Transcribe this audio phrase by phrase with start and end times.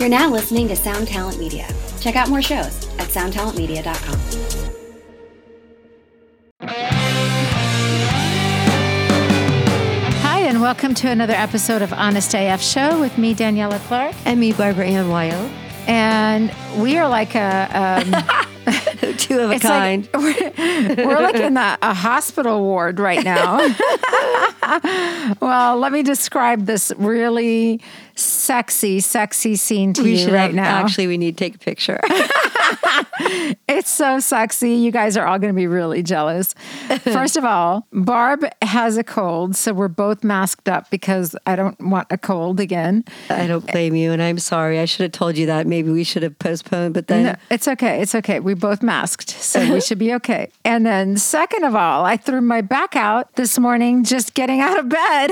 [0.00, 1.68] You're now listening to Sound Talent Media.
[2.00, 4.18] Check out more shows at soundtalentmedia.com.
[10.22, 14.16] Hi, and welcome to another episode of Honest AF Show with me, Daniella Clarke.
[14.24, 15.50] And me, Barbara Ann Weil.
[15.86, 16.50] And
[16.82, 17.68] we are like a.
[18.06, 18.46] Um,
[19.18, 20.08] Two of a it's like- kind.
[20.14, 23.56] we're, we're like in a, a hospital ward right now.
[25.40, 27.80] well, let me describe this really
[28.14, 30.78] sexy, sexy scene to we you right have, now.
[30.78, 32.00] Actually, we need to take a picture.
[33.68, 34.72] It's so sexy.
[34.72, 36.54] You guys are all going to be really jealous.
[37.04, 41.80] First of all, Barb has a cold, so we're both masked up because I don't
[41.80, 43.04] want a cold again.
[43.28, 44.80] I don't blame you, and I'm sorry.
[44.80, 45.66] I should have told you that.
[45.68, 48.02] Maybe we should have postponed, but then No, it's okay.
[48.02, 48.40] It's okay.
[48.40, 50.50] We both masked, so we should be okay.
[50.64, 54.78] And then, second of all, I threw my back out this morning just getting out
[54.78, 55.28] of bed.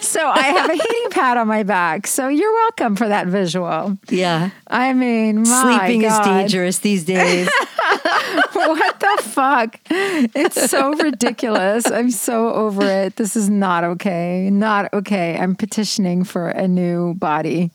[0.00, 2.06] so I have a heating pad on my back.
[2.06, 3.96] So you're welcome for that visual.
[4.10, 6.44] yeah, I mean, my sleeping God.
[6.44, 7.48] is dangerous these days.
[8.52, 9.80] what the fuck?
[9.90, 11.90] It's so ridiculous.
[11.90, 13.16] I'm so over it.
[13.16, 14.50] This is not okay.
[14.50, 15.38] Not okay.
[15.38, 17.70] I'm petitioning for a new body.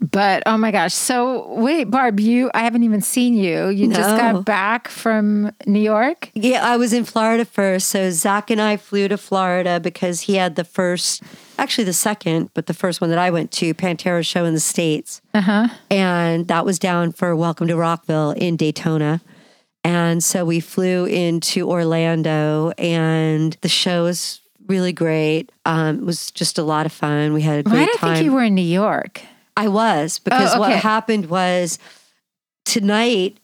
[0.00, 0.94] But oh my gosh.
[0.94, 3.68] So wait, Barb, you I haven't even seen you.
[3.68, 6.30] You just got back from New York?
[6.34, 7.88] yeah, I was in Florida first.
[7.88, 11.22] So Zakk and I flew to Florida because he had the first,
[11.58, 14.60] actually the second, but the first one that I went to, Pantera show in the
[14.60, 15.20] States.
[15.34, 15.68] Uh-huh.
[15.90, 19.20] and that was down for Welcome to Rockville in Daytona.
[19.84, 25.50] And so we flew into Orlando, and the show was really great.
[25.64, 27.32] Um, it was just a lot of fun.
[27.32, 28.14] We had a Why great I time.
[28.14, 29.22] think you were in New York?
[29.56, 31.78] I was because Oh, what happened was
[32.64, 33.38] tonight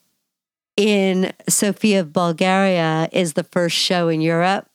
[0.77, 4.69] in Sofia, Bulgaria, is the first show in Europe.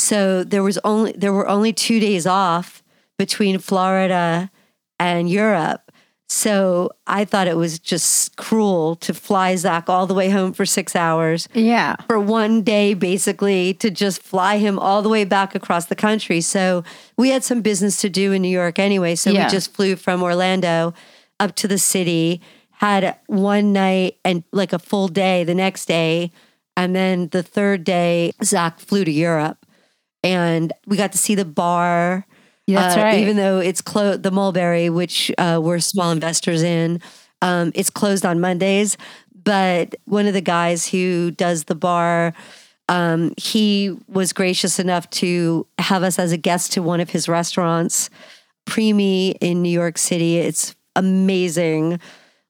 [0.00, 2.82] So there was only there were only two days off
[3.18, 4.50] between Florida
[4.98, 5.92] and Europe.
[6.28, 10.64] So I thought it was just cruel to fly Zakk all the way home for
[10.64, 11.96] six hours Yeah.
[12.06, 16.40] for one day basically to just fly him all the way back across the country.
[16.40, 16.84] So
[17.16, 19.16] we had some business to do in New York anyway.
[19.16, 19.46] So Yeah.
[19.46, 20.94] we just flew from Orlando
[21.40, 22.40] up to the city,
[22.78, 26.30] had one night and like a full day the next day.
[26.76, 29.59] And then the third day, Zakk flew to Europe
[30.22, 32.26] and we got to see the bar.
[32.66, 33.18] That's uh, right.
[33.20, 37.00] Even though it's closed, the Mulberry, which uh, we're small investors in,
[37.42, 38.96] um, it's closed on Mondays.
[39.42, 42.34] But one of the guys who does the bar,
[42.88, 47.28] um, he was gracious enough to have us as a guest to one of his
[47.28, 48.10] restaurants,
[48.66, 50.38] Premi in New York City.
[50.38, 51.98] It's amazing,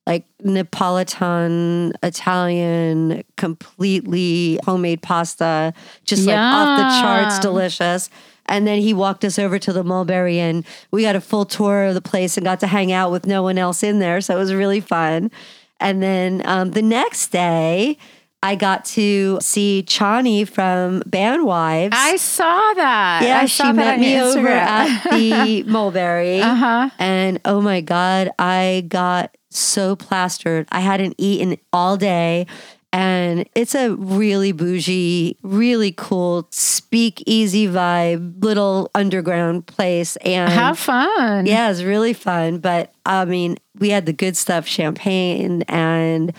[0.07, 5.73] like Neapolitan, Italian, completely homemade pasta,
[6.05, 8.11] just like off the charts, delicious.
[8.47, 11.85] And then he walked us over to the Mulberry and we got a full tour
[11.85, 14.21] of the place and got to hang out with no one else in there.
[14.21, 15.31] So it was really fun.
[15.79, 17.97] And then um, the next day,
[18.43, 21.95] I got to see Chani from Bandwives.
[21.97, 23.21] I saw that.
[23.23, 26.41] yeah, I she met me your over at the Mulberry.
[26.41, 26.91] Uh-huh.
[26.99, 30.67] And oh my God, I got so plastered.
[30.71, 32.47] I hadn't eaten all day.
[32.93, 40.17] And it's a really bougie, really cool, speak easy vibe, little underground place.
[40.17, 41.47] And Have fun.
[41.47, 42.59] yeah, it was really fun.
[42.59, 45.63] But I mean, we had the good stuff, champagne.
[45.69, 46.33] And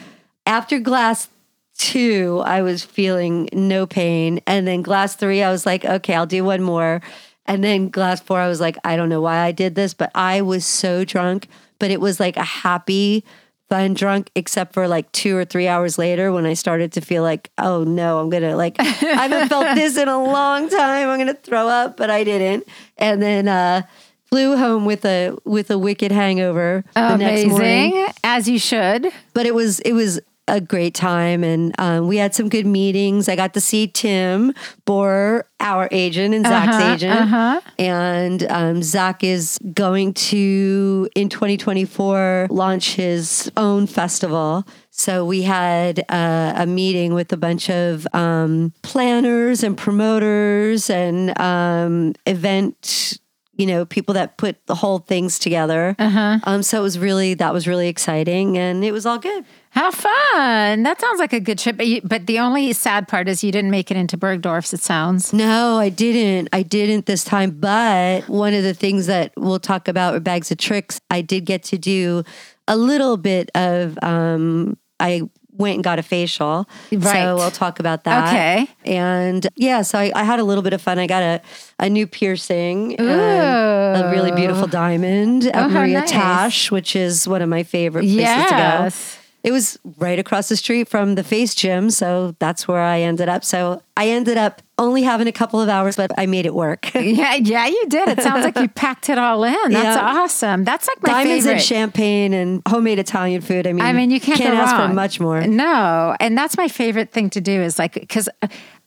[0.45, 1.29] after glass
[1.77, 4.41] two, I was feeling no pain.
[4.45, 7.01] And then glass three, I was like, okay, I'll do one more.
[7.45, 10.11] And then glass four, I was like, I don't know why I did this, but
[10.13, 11.47] I was so drunk.
[11.81, 13.25] But it was like a happy,
[13.69, 17.23] fun drunk, except for like two or three hours later when I started to feel
[17.23, 21.09] like, oh no, I'm gonna like, I haven't felt this in a long time.
[21.09, 22.67] I'm gonna throw up, but I didn't.
[22.97, 23.81] And then uh
[24.29, 29.07] flew home with a with a wicked hangover the next morning as you should.
[29.33, 31.43] but it was it was a great time.
[31.43, 33.29] And um, we had some good meetings.
[33.29, 34.53] I got to see Tim
[34.85, 37.19] Borror our agent and Zakk's Uh-huh, agent.
[37.21, 37.61] uh-huh.
[37.77, 44.65] and um, Zakk is going to in 2024 launch his own festival.
[44.89, 51.39] So we had uh, a meeting with a bunch of um, planners and promoters and
[51.39, 53.17] um, event
[53.57, 55.95] you know people that put the whole things together.
[55.99, 56.39] Uh-huh.
[56.45, 59.89] um, so it was really that was really exciting and it was all good How
[59.89, 60.83] fun.
[60.83, 61.77] That sounds like a good trip.
[61.77, 64.81] But, you, but the only sad part is you didn't make it into Bergdorf's, it
[64.81, 65.31] sounds.
[65.31, 66.49] No, I didn't.
[66.51, 67.51] I didn't this time.
[67.51, 71.45] But one of the things that we'll talk about with Bags of Tricks, I did
[71.45, 72.23] get to do
[72.67, 75.21] a little bit of, um, I
[75.53, 76.67] went and got a facial.
[76.91, 77.01] Right.
[77.13, 78.27] So we'll talk about that.
[78.27, 78.67] Okay.
[78.83, 80.99] And yeah, so I, I had a little bit of fun.
[80.99, 81.41] I got a,
[81.79, 86.11] a new piercing, and a really beautiful diamond at Oh, Maria nice.
[86.11, 88.49] Tash, which is one of my favorite places Yes.
[88.49, 89.20] to go.
[89.43, 91.89] It was right across the street from the face gym.
[91.89, 93.43] So that's where I ended up.
[93.43, 96.89] So I ended up only having a couple of hours, but I made it work.
[96.95, 98.07] Yeah, yeah, you did.
[98.09, 99.53] It sounds like you packed it all in.
[99.71, 99.99] That's Yeah.
[100.21, 100.63] awesome.
[100.63, 101.53] That's like my Diamonds favorite.
[101.53, 103.65] and champagne and homemade Italian food.
[103.67, 104.89] I mean, I mean, you can't, go ask wrong.
[104.89, 105.41] for much more.
[105.41, 108.29] No, and that's my favorite thing to do is like because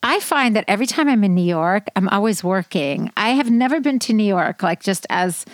[0.02, 3.10] I find that every time I'm in New York, I'm always working.
[3.16, 5.44] I have never been to New York like just as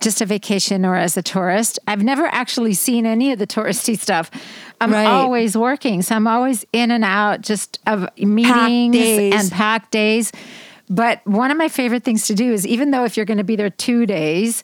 [0.00, 1.78] just a vacation or as a tourist.
[1.88, 4.30] I've never actually seen any of the touristy stuff.
[4.80, 5.06] I'm Right.
[5.06, 8.94] always working, so I'm always in and out just of meetings
[9.34, 10.30] and packed days.
[10.90, 13.44] But one of my favorite things to do is even though if you're going to
[13.44, 14.62] be there two days,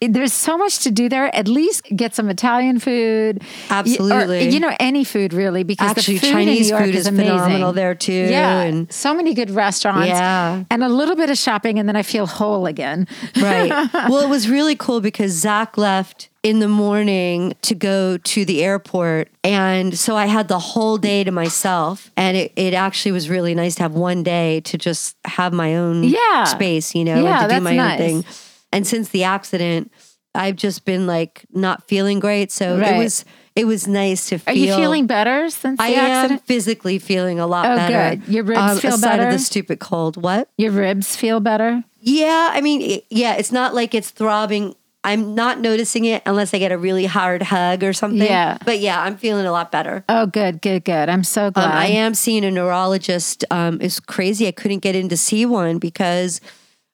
[0.00, 1.34] there's so much to do there.
[1.34, 4.48] At least get some Italian food, Y- or, Absolutely.
[4.50, 7.32] you know, any food really, because Actually, the food in Chinese food is is amazing.
[7.38, 10.08] phenomenal there, too, Yeah, and- so many good restaurants.
[10.08, 10.64] Yeah.
[10.70, 13.06] and a little bit of shopping, and then I feel whole again.
[13.40, 13.70] Right.
[13.94, 18.64] well, it was really cool because Zakk left in the morning to go to the
[18.64, 19.28] airport.
[19.44, 22.10] And so I had the whole day to myself.
[22.16, 25.76] And it, it actually was really nice to have one day to just have my
[25.76, 26.44] own Yeah.
[26.44, 28.00] space, you know, Yeah, and to do my nice.
[28.00, 28.24] own thing.
[28.72, 29.92] And since the accident,
[30.34, 32.52] I've just been like not feeling great.
[32.52, 32.94] So Right.
[32.94, 33.24] it was
[33.56, 37.40] it was nice to feel Are you feeling better since the I am physically feeling
[37.40, 38.16] a lot Oh, better.
[38.16, 38.32] good.
[38.32, 39.26] Your ribs feel aside better?
[39.26, 40.16] of the stupid cold.
[40.22, 40.48] What?
[40.56, 41.82] Your ribs feel better.
[42.00, 44.76] Yeah, I mean, it- yeah, it's not like it's throbbing.
[45.02, 48.22] I'm not noticing it unless I get a really hard hug or something.
[48.22, 48.58] Yeah.
[48.64, 50.04] But yeah, I'm feeling a lot better.
[50.08, 51.08] Oh, good, good, good.
[51.08, 51.66] I'm so glad.
[51.70, 53.44] Um, I am seeing a neurologist.
[53.50, 54.46] Um, it's crazy.
[54.46, 56.40] I couldn't get in to see one because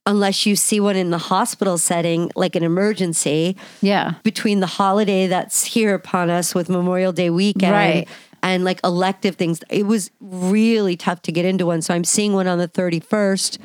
[0.06, 4.14] unless you see one in the hospital setting, like an emergency, Yeah.
[4.23, 8.08] between the holiday that's here upon us with Memorial Day weekend Right.
[8.43, 11.82] and like elective things, it was really tough to get into one.
[11.82, 13.58] So I'm seeing one on the 31st.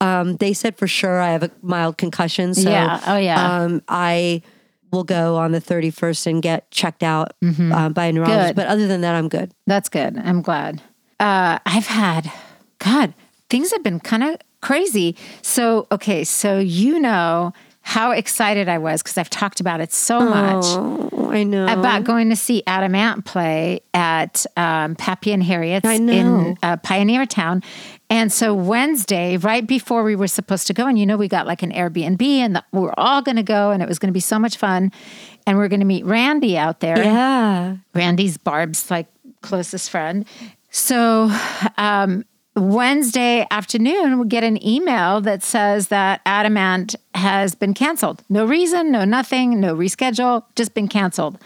[0.00, 2.54] Um, they said for sure I have a mild concussion.
[2.54, 3.00] So Yeah.
[3.06, 3.58] Oh, yeah.
[3.62, 4.42] Um, I
[4.92, 8.38] will go on the 31st and get checked out uh, by a neurologist.
[8.38, 8.46] Mm-hmm.
[8.50, 8.54] Good.
[8.56, 9.50] But other than that, I'm good.
[9.66, 10.16] That's good.
[10.16, 10.80] I'm glad.
[11.20, 12.30] Uh, I've had,
[12.78, 13.12] God,
[13.50, 15.16] things have been kind of crazy.
[15.42, 17.52] So, okay, so you know
[17.82, 21.66] how excited I was because I've talked about it so much Oh, I know.
[21.66, 27.64] about going to see Adam Ant play at um, Pappy and Harriet's in uh, Pioneertown.
[28.10, 31.46] And so Wednesday, right before we were supposed to go, and you know, we got
[31.46, 34.08] like an Airbnb and the, we were all going to go and it was going
[34.08, 34.92] to be so much fun.
[35.46, 36.98] And we are going to meet Randy out there.
[37.02, 37.76] yeah.
[37.94, 39.06] Randy's Barb's like
[39.40, 40.26] closest friend.
[40.70, 41.30] So
[41.78, 42.24] um,
[42.60, 48.22] Wednesday afternoon, we get an email that says that Adam Ant has been canceled.
[48.28, 51.38] No reason, no nothing, no reschedule, just been canceled.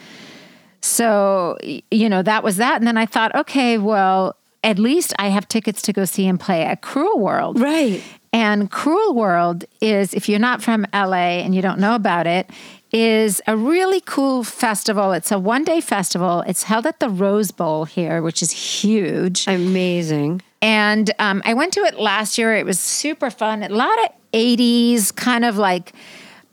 [0.80, 1.58] So,
[1.90, 2.76] you know, that was that.
[2.76, 6.38] And then I thought, okay, well, at least I have tickets to go see him
[6.38, 7.60] play at Cruel World.
[7.60, 8.02] Right.
[8.32, 12.50] And Cruel World is, if you're not from LA and you don't know about it,
[12.92, 15.12] is a really cool festival.
[15.12, 16.42] It's a one day festival.
[16.46, 19.46] It's held at the Rose Bowl here, which is huge.
[19.46, 20.42] Amazing.
[20.62, 22.54] And um, I went to it last year.
[22.54, 23.62] It was super fun.
[23.64, 25.92] A lot of 80s kind of like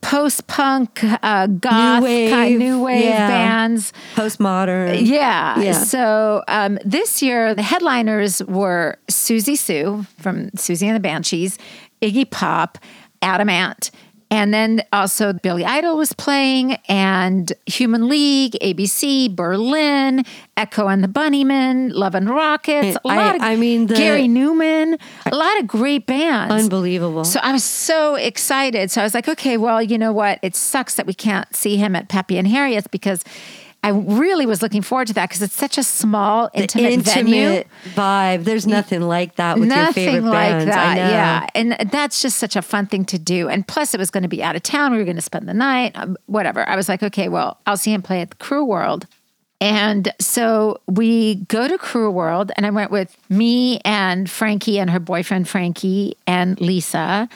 [0.01, 3.27] post punk, uh, goth, wave, kind new wave yeah.
[3.27, 3.94] bands.
[4.15, 5.06] Postmodern.
[5.06, 5.59] Yeah.
[5.59, 5.73] Yeah.
[5.73, 11.59] So um, this year, the headliners were Siouxsie Sioux from Siouxsie and the Banshees,
[12.01, 12.77] Iggy Pop,
[13.21, 13.91] Adam Ant.
[14.31, 20.23] And then also Billy Idol was playing, and Human League, ABC, Berlin,
[20.55, 24.27] Echo and the Bunnymen, Love and Rockets, a I- lot of I mean, the- Gary
[24.27, 26.53] Numan, a lot of great bands.
[26.53, 27.24] Unbelievable.
[27.25, 28.91] So I was so excited.
[28.91, 30.38] So I was like, okay, well, you know what?
[30.43, 33.24] It sucks that we can't see him at Pappy and Harriet's because
[33.81, 37.36] I really was looking forward to that because it's such a small, intimate, venue.
[37.36, 38.43] intimate vibe.
[38.43, 40.65] There's nothing like that with your Nothing favorite like bands.
[40.65, 40.98] that.
[40.98, 41.48] Yeah.
[41.55, 43.48] And that's just such a fun thing to do.
[43.48, 44.91] And plus, it was going to be out of town.
[44.91, 46.67] We were going to spend the night, um, whatever.
[46.67, 49.07] I was like, okay, well, I'll see him play at the Cruel World.
[49.62, 54.89] And so we go to Cruel World, and I went with me and Frankie and
[54.89, 57.27] her boyfriend, Frankie, and Lisa.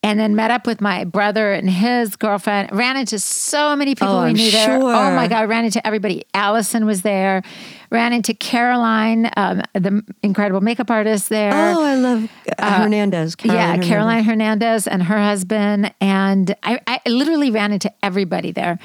[0.00, 2.70] And then met up with my brother and his girlfriend.
[2.72, 4.80] Ran into so many people Oh, we I'm knew there.
[4.80, 6.24] Oh my God, ran into everybody.
[6.34, 7.42] Allison was there.
[7.90, 11.52] Ran into Caroline, um, the incredible makeup artist there.
[11.52, 13.34] Oh, I love uh, Hernandez.
[13.42, 13.88] Yeah, Hernandez.
[13.88, 15.92] Caroline Hernandez and her husband.
[16.00, 18.78] And I, I literally ran into everybody there.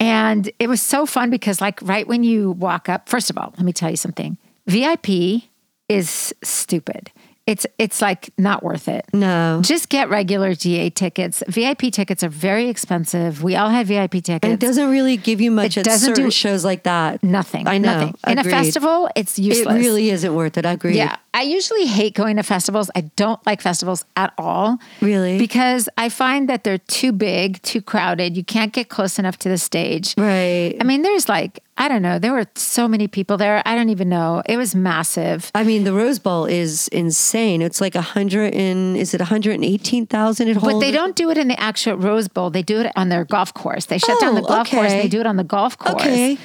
[0.00, 3.54] And it was so fun because, like, right when you walk up, first of all,
[3.56, 5.44] let me tell you something VIP
[5.88, 7.12] is stupid.
[7.46, 9.04] It's it's like not worth it.
[9.12, 9.60] No.
[9.62, 11.42] Just get regular GA tickets.
[11.46, 13.42] VIP tickets are very expensive.
[13.42, 14.40] We all had VIP tickets.
[14.42, 17.22] And it doesn't really give you much It at doesn't certain do- shows like that.
[17.22, 17.68] nothing.
[17.68, 17.92] I know.
[18.00, 18.14] Nothing.
[18.26, 19.76] In a festival, it's useless.
[19.76, 20.66] It really isn't worth it.
[20.66, 20.96] I agree.
[20.96, 21.16] Yeah.
[21.34, 22.90] I usually hate going to festivals.
[22.96, 24.78] I don't like festivals at all.
[25.00, 25.38] Really?
[25.38, 28.36] Because I find that they're too big, too crowded.
[28.36, 30.14] You can't get close enough to the stage.
[30.16, 30.74] Right.
[30.80, 33.62] I mean, there's like, I don't know, there were so many people there.
[33.66, 34.42] I don't even know.
[34.46, 35.50] It was massive.
[35.54, 37.60] I mean, the Rose Bowl is insane.
[37.60, 40.48] It's like a hundred and is it one hundred and eighteen thousand?
[40.48, 40.74] It holds.
[40.74, 42.48] But they don't do it in the actual Rose Bowl.
[42.48, 43.86] They do it on their golf course.
[43.86, 44.90] They shut down the Oh, golf course.
[44.92, 46.00] They do it on the golf course.
[46.00, 46.38] Okay.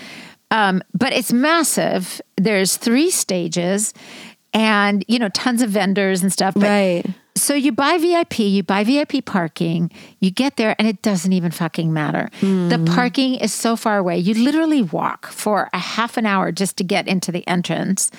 [0.52, 2.20] Um, but it's massive.
[2.36, 3.94] There's three stages
[4.54, 6.56] and, you know, tons of vendors and stuff.
[6.56, 7.06] But Right.
[7.42, 11.50] So you buy VIP, you buy VIP parking, you get there and it doesn't even
[11.50, 12.30] fucking matter.
[12.40, 12.86] The Hmm.
[12.86, 14.20] parking is so far away.
[14.20, 18.12] You literally walk for a half an hour just to get into the entrance.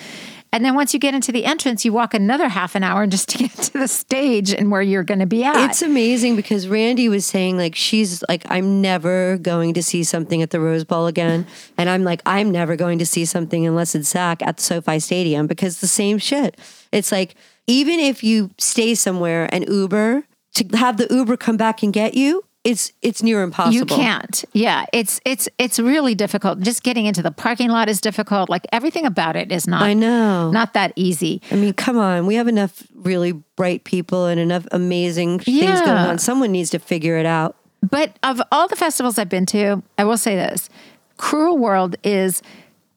[0.54, 3.28] And then once you get into the entrance, you walk another half an hour just
[3.30, 5.56] to get to the stage and where you're going to be at.
[5.70, 10.42] It's amazing because Randy was saying like she's like I'm never going to see something
[10.42, 11.46] at the Rose Bowl again,
[11.78, 14.98] and I'm like I'm never going to see something unless it's Zakk at the SoFi
[14.98, 16.58] Stadium because the same shit.
[16.90, 17.34] It's like
[17.66, 22.14] even if you stay somewhere and Uber to have the Uber come back and get
[22.14, 23.74] you, it's it's near impossible.
[23.74, 24.44] You can't.
[24.52, 26.60] Yeah, it's it's it's really difficult.
[26.60, 28.48] Just getting into the parking lot is difficult.
[28.48, 29.82] Like everything about it is not.
[29.82, 30.50] I know.
[30.50, 31.42] Not that easy.
[31.50, 32.26] I mean, come on.
[32.26, 36.18] We have enough really bright people and enough amazing things going on.
[36.18, 37.56] Someone needs to figure it out.
[37.82, 40.70] But of all the festivals I've been to, I will say this:
[41.16, 42.42] Cruel World is,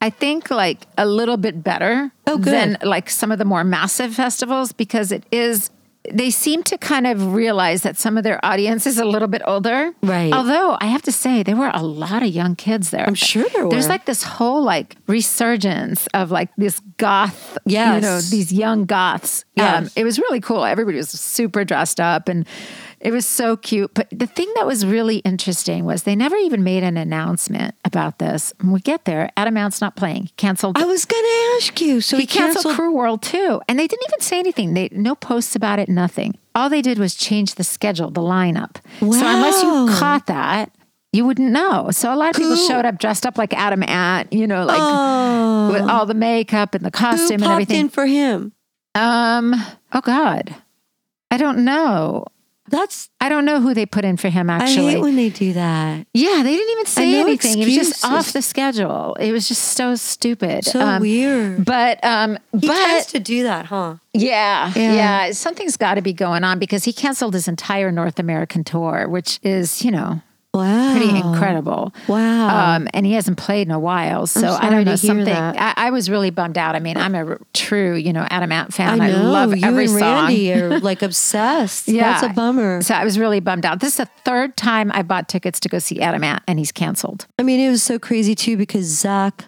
[0.05, 4.13] I think, like a little bit better Oh, than like some of the more massive
[4.13, 5.69] festivals because it is.
[6.13, 9.41] They seem to kind of realize that some of their audience is a little bit
[9.47, 9.91] older.
[10.03, 10.31] Right.
[10.31, 13.07] Although I have to say, there were a lot of young kids there.
[13.07, 13.71] I'm sure there were.
[13.71, 19.45] There's like this whole like resurgence of like this goth, you know, these young goths.
[19.57, 20.63] Um, it was really cool.
[20.63, 22.45] Everybody was super dressed up and
[23.05, 23.93] it was so cute.
[23.93, 28.17] But the thing that was really interesting was they never even made an announcement about
[28.19, 28.51] this.
[28.61, 30.31] When we get there, Adam Ant's not playing.
[30.37, 30.77] Canceled.
[30.77, 32.01] I was going to ask you.
[32.01, 32.75] So he he, canceled, canceled.
[32.75, 34.73] Cruel World too, and they didn't even say anything.
[34.73, 36.37] They no posts about it, nothing.
[36.55, 38.77] All they did was change the schedule, the lineup.
[39.01, 39.11] Wow.
[39.11, 40.71] So unless you caught that,
[41.13, 41.89] you wouldn't know.
[41.91, 44.65] So a lot of people Who- showed up dressed up like Adam Ant, you know,
[44.65, 45.71] like Oh.
[45.73, 47.81] with all the makeup and the Who costume and everything.
[47.81, 48.51] in for him?
[48.95, 49.53] Um,
[49.93, 50.55] oh God,
[51.29, 52.25] I don't know.
[52.67, 54.49] That's I don't know who they put in for him.
[54.49, 54.87] Actually.
[54.87, 56.07] I hate when they do that.
[56.13, 57.59] yeah, they didn't even say anything.
[57.61, 59.15] It was just off the schedule.
[59.19, 60.65] It was just so stupid.
[60.65, 61.63] So Um, weird.
[61.63, 63.95] But um, He but tends to do that, huh?
[64.13, 64.93] yeah, Yeah.
[65.27, 69.07] yeah, something's got to be going on because he canceled his entire North American tour,
[69.07, 70.21] which is you know
[70.55, 70.91] Wow.
[70.97, 71.93] pretty incredible.
[72.07, 72.75] Wow.
[72.75, 75.27] Um, and he hasn't played in a while, so I don't know something.
[75.33, 76.75] I, I was really bummed out.
[76.75, 79.01] I mean, I'm a r- true you know Adam Ant fan.
[79.01, 79.31] I I, know.
[79.31, 80.01] love you every and song.
[80.25, 81.87] Randy are like obsessed.
[81.87, 82.19] Yeah.
[82.19, 82.81] That's a bummer.
[82.81, 83.79] So I was really bummed out.
[83.79, 86.71] This is the third time I bought tickets to go see Adam Ant, and he's
[86.71, 87.27] canceled.
[87.37, 89.41] I mean, it was so crazy too because Zakk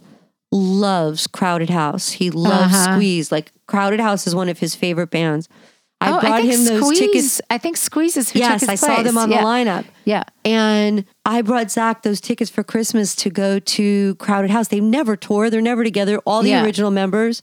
[0.51, 2.11] loves Crowded House.
[2.11, 2.93] He loves Uh-huh.
[2.95, 3.31] Squeeze.
[3.31, 5.49] Like Crowded House is one of his favorite bands.
[5.99, 7.41] I oh, brought I him those Squeeze, tickets.
[7.49, 9.39] I think Squeeze is who Yes, I his saw them on yeah.
[9.41, 9.85] the lineup.
[10.05, 10.23] Yeah.
[10.45, 14.67] And I brought Zakk those tickets for Christmas to go to Crowded House.
[14.67, 16.63] They never tour, they're never together, all the Yeah.
[16.63, 17.41] original members.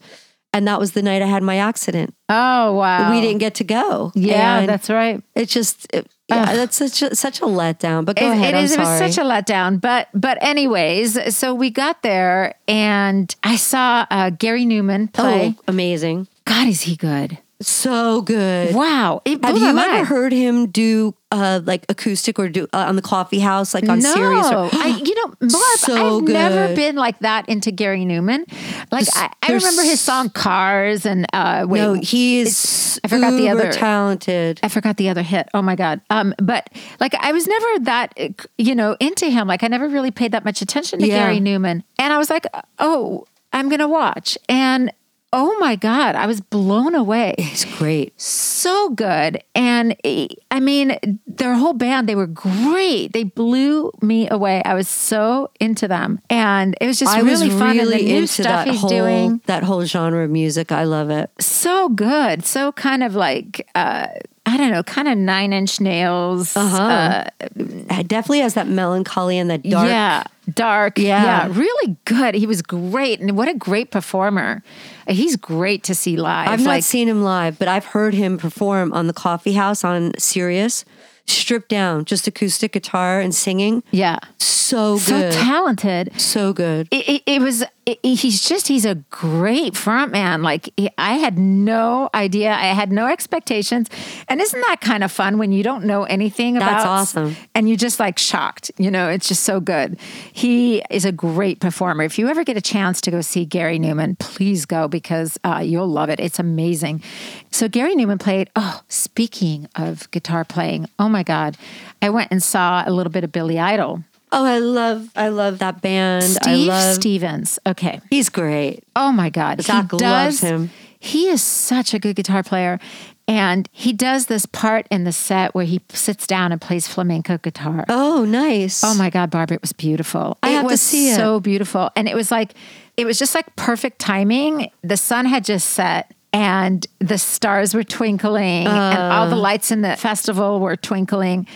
[0.52, 2.14] And that was the night I had my accident.
[2.28, 3.10] Oh wow.
[3.12, 4.12] We didn't get to go.
[4.14, 5.20] Yeah, And that's right.
[5.34, 8.04] it's just, it- yeah, that's such a, such a letdown.
[8.06, 8.54] But go It- ahead.
[8.54, 8.72] it is.
[8.72, 9.80] It was such a letdown.
[9.80, 15.54] But but anyways, so we got there and I saw uh, Gary Numan play.
[15.58, 16.28] oh, amazing.
[16.46, 17.38] God, is he good?
[17.66, 18.74] So good.
[18.74, 19.22] Wow.
[19.24, 19.78] It Have you mind.
[19.92, 23.88] ever heard him do uh, like acoustic or do uh, on the coffee house, like
[23.88, 24.16] on series?
[24.16, 24.74] no, Sirius?
[24.74, 28.44] Or, I, you know, Barb, So I've never been like that into Gary Numan.
[28.92, 33.00] Like I, I remember his song "Cars" and uh, wait, no, he is.
[33.02, 34.60] I forgot the other- talented.
[34.62, 35.48] I forgot the other hit.
[35.54, 36.00] Oh my god.
[36.10, 36.68] Um, but
[37.00, 38.14] like I was never that
[38.58, 39.48] you know into him.
[39.48, 41.18] Like I never really paid that much attention to Yeah.
[41.26, 41.82] Gary Numan.
[41.98, 42.46] And I was like,
[42.78, 44.36] oh, I'm gonna watch.
[44.48, 44.92] And
[45.34, 47.34] oh my god, I was blown away.
[47.38, 48.18] It's great.
[48.20, 49.42] So good.
[49.54, 53.12] And eh, I mean, their whole band, they were great.
[53.12, 54.62] They blew me away.
[54.64, 56.20] I was so into them.
[56.30, 57.76] And it was just I really was fun.
[57.76, 60.70] really and the new into stuff that he's whole doing that whole genre of music.
[60.72, 61.30] I love it.
[61.40, 62.44] so good.
[62.44, 64.06] So kind of like uh
[64.46, 66.54] I don't know, kind of nine inch nails.
[66.56, 67.24] Uh-huh.
[67.40, 69.88] It definitely has that melancholy and that dark.
[69.88, 70.98] Yeah, dark.
[70.98, 71.48] Yeah.
[71.50, 72.34] really good.
[72.34, 74.62] He was great, and what a great performer.
[75.08, 76.48] He's great to see live.
[76.48, 79.82] I've not like, seen him live, but I've heard him perform on the Coffee House
[79.82, 80.84] on Sirius.
[81.26, 83.82] Stripped down, just acoustic guitar and singing.
[83.90, 84.18] Yeah.
[84.38, 85.32] So good.
[85.32, 86.10] So talented.
[86.20, 86.88] so good.
[86.90, 87.64] It, it, it was.
[87.86, 88.66] It, he's just.
[88.68, 90.42] He's a great front man.
[90.42, 92.50] Like he- I had no idea.
[92.52, 93.88] I had no expectations.
[94.26, 96.70] And isn't that kind of fun when you don't know anything about?
[96.70, 97.36] That's awesome.
[97.54, 98.70] And you're just like shocked.
[98.78, 99.98] You know, it's just so good.
[100.32, 102.04] He is a great performer.
[102.04, 105.60] If you ever get a chance to go see Gary Numan, please go because uh,
[105.62, 106.20] you'll love it.
[106.20, 107.02] It's amazing.
[107.50, 108.50] So Gary Numan played.
[108.56, 111.56] Oh, speaking of guitar playing, oh my God,
[112.02, 114.02] I went and saw a little bit of Billy Idol.
[114.32, 116.24] Oh, I love I love that band.
[116.24, 117.58] I Steve love Stevens.
[117.66, 118.00] Okay.
[118.10, 118.82] He's great.
[118.96, 119.58] Oh my God.
[119.58, 120.70] Zakk loves him.
[120.98, 122.80] He is such a good guitar player.
[123.28, 127.38] And he does this part in the set where he sits down and plays flamenco
[127.38, 127.84] guitar.
[127.88, 128.82] Oh, nice.
[128.84, 130.36] Oh my God, Barbara, it was beautiful.
[130.42, 131.16] I it have to was see it.
[131.16, 131.90] so beautiful.
[131.96, 132.54] And it was like,
[132.96, 134.70] it was just like perfect timing.
[134.82, 139.30] The sun had just set and the stars were twinkling and all Uh.
[139.30, 141.46] the lights in the festival were twinkling.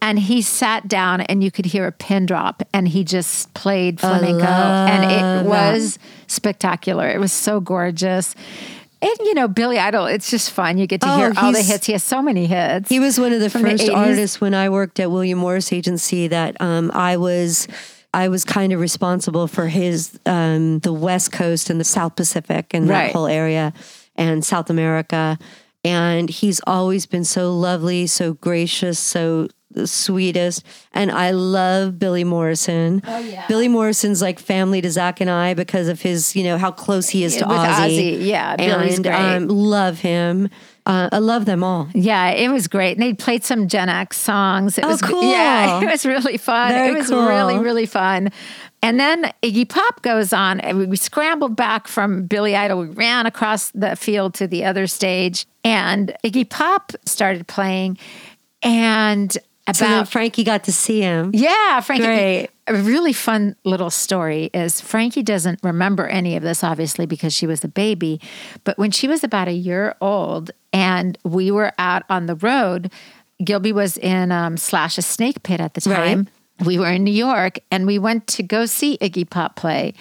[0.00, 3.98] And he sat down and you could hear a pin drop and he just played
[3.98, 7.08] flamenco and it was spectacular.
[7.08, 8.36] It was so gorgeous.
[9.02, 10.78] And you know, Billy Idol, it's just fun.
[10.78, 11.86] You get to Oh, hear all the hits.
[11.86, 12.88] He has so many hits.
[12.88, 15.72] He was one of the From the first artists when I worked at William Morris
[15.72, 17.66] Agency that um, I was
[18.14, 22.66] I was kind of responsible for his um, the West Coast and the South Pacific
[22.72, 23.72] and that whole area
[24.18, 25.38] and South America.
[25.84, 30.64] And he's always been so lovely, so gracious, so the sweetest.
[30.92, 33.00] And I love Billy Morrison.
[33.06, 33.46] Oh yeah.
[33.46, 37.08] Billy Morrison's like family to Zakk and I because of his, you know, how close
[37.10, 38.18] he is to With Ozzy.
[38.18, 39.14] Ozzy, yeah, Billy's and great.
[39.14, 40.48] Um, love him.
[40.84, 41.86] Uh, I love them all.
[41.94, 42.92] Yeah, it was great.
[42.96, 44.78] And they played some Gen X songs.
[44.78, 45.22] It Oh, was cool.
[45.22, 46.70] Yeah, it was really fun.
[46.72, 47.26] Very it was cool.
[47.28, 48.30] really, really fun.
[48.82, 52.80] And then Iggy Pop goes on, and we- scrambled back from Billy Idol.
[52.80, 57.98] We ran across the field to the other stage, and Iggy Pop started playing.
[58.62, 61.30] And about So Frankie got to see him.
[61.34, 62.04] yeah, Frankie.
[62.06, 62.48] Great.
[62.68, 67.46] A really fun little story is Frankie doesn't remember any of this, obviously, because she
[67.46, 68.20] was a baby.
[68.64, 72.90] But when she was about a year old and we were out on the road,
[73.42, 76.28] Gilby was in um, Slash's Snakepit at the time.
[76.64, 79.94] We were in New York and we went to go see Iggy Pop play.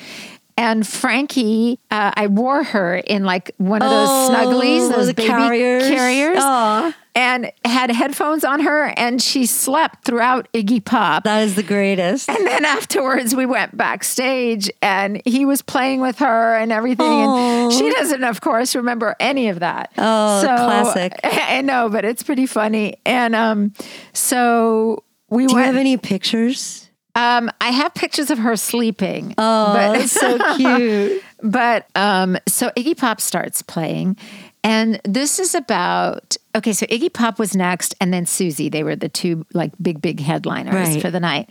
[0.59, 5.27] And Frankie, uh, I wore her in like one of those Oh, snugglies, those baby
[5.29, 5.87] carriers.
[5.87, 11.25] carriers, and had headphones on her, and she slept throughout Iggy Pop.
[11.25, 12.27] That is the greatest.
[12.27, 17.05] And then afterwards, we went backstage and he was playing with her and everything.
[17.07, 19.91] And she doesn't, of course, remember any of that.
[19.95, 21.19] Oh, so, classic.
[21.23, 22.97] I know, but it's pretty funny.
[23.05, 23.73] And um,
[24.13, 26.89] so we Do you have any pictures?
[27.15, 29.33] um, I have pictures of her sleeping.
[29.37, 31.23] Oh, but, that's so cute.
[31.41, 34.17] but um, so Iggy Pop starts playing.
[34.63, 36.73] And this is about okay.
[36.73, 38.71] So Iggy Pop was next, and then Siouxsie.
[38.71, 41.01] They were the two like big, big headliners Right.
[41.01, 41.49] for the night.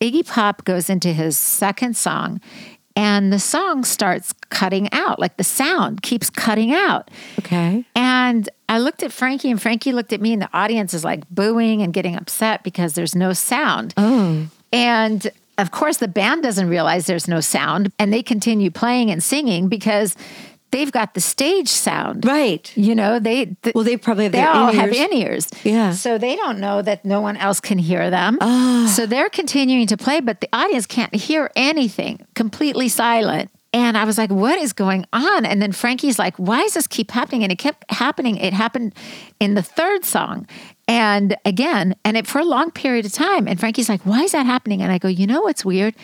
[0.00, 2.40] Iggy Pop goes into his second song,
[2.96, 5.18] and the song starts cutting out.
[5.18, 7.10] Like the sound keeps cutting out.
[7.40, 7.84] Okay.
[7.94, 11.28] And I looked at Frankie, and Frankie looked at me, and the audience is like
[11.30, 13.94] booing and getting upset because there's no sound.
[13.96, 14.46] Oh.
[14.72, 19.22] And of course, the band doesn't realize there's no sound, and they continue playing and
[19.22, 20.16] singing because
[20.74, 22.24] they've got the stage sound.
[22.26, 22.70] Right.
[22.76, 24.80] You know, they th- Well, they probably have they their all in-ears.
[24.80, 25.50] have in ears.
[25.62, 25.92] Yeah.
[25.92, 28.38] So they don't know that no one else can hear them.
[28.40, 28.86] Oh.
[28.88, 32.26] So they're continuing to play, but the audience can't hear anything.
[32.34, 33.50] Completely silent.
[33.72, 35.44] And I was like, what is going on?
[35.44, 37.42] And then Frankie's like, why does this keep happening?
[37.42, 38.36] And it kept happening.
[38.36, 38.94] It happened
[39.40, 40.46] in the third song.
[40.86, 43.48] And again, and it for a long period of time.
[43.48, 44.80] And Frankie's like, why is that happening?
[44.82, 45.94] And I go, you know what's weird?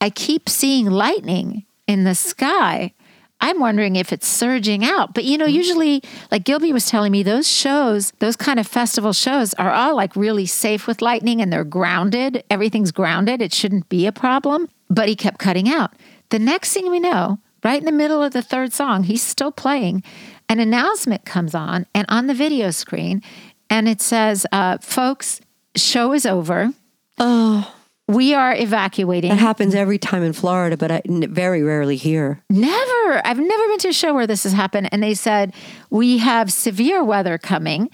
[0.00, 2.94] I keep seeing lightning in the sky.
[3.40, 5.14] I'm wondering if it's surging out.
[5.14, 9.12] But you know, usually, like Gilby was telling me, those shows, those kind of festival
[9.12, 12.42] shows are all like really safe with lightning and they're grounded.
[12.48, 13.42] Everything's grounded.
[13.42, 14.68] It shouldn't be a problem.
[14.88, 15.92] But he kept cutting out.
[16.30, 19.52] The next thing we know, right in the middle of the third song, he's still
[19.52, 20.02] playing.
[20.48, 23.22] An announcement comes on and on the video screen,
[23.70, 25.40] and it says, uh, folks,
[25.74, 26.72] show is over.
[27.18, 27.74] Oh,
[28.06, 29.30] We are evacuating.
[29.30, 32.42] that happens every time in Florida, but I n- very rarely here.
[32.50, 33.22] Never.
[33.26, 34.90] I've never been to a show where this has happened.
[34.92, 35.54] And they said,
[35.90, 37.88] we have severe weather coming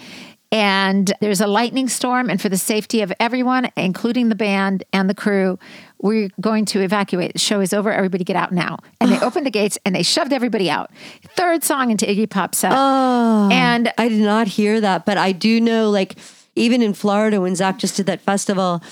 [0.52, 2.28] and there's a lightning storm.
[2.28, 5.60] And for the safety of everyone, including the band and the crew,
[6.02, 7.34] we're going to evacuate.
[7.34, 7.92] The show is over.
[7.92, 8.78] Everybody get out now.
[9.00, 10.90] And they opened the gates and they shoved everybody out.
[11.36, 12.72] Third song into Iggy Pop set.
[12.74, 16.16] Oh, And I did not hear that, but I do know, like,
[16.56, 18.82] even in Florida when Zakk just did that festival,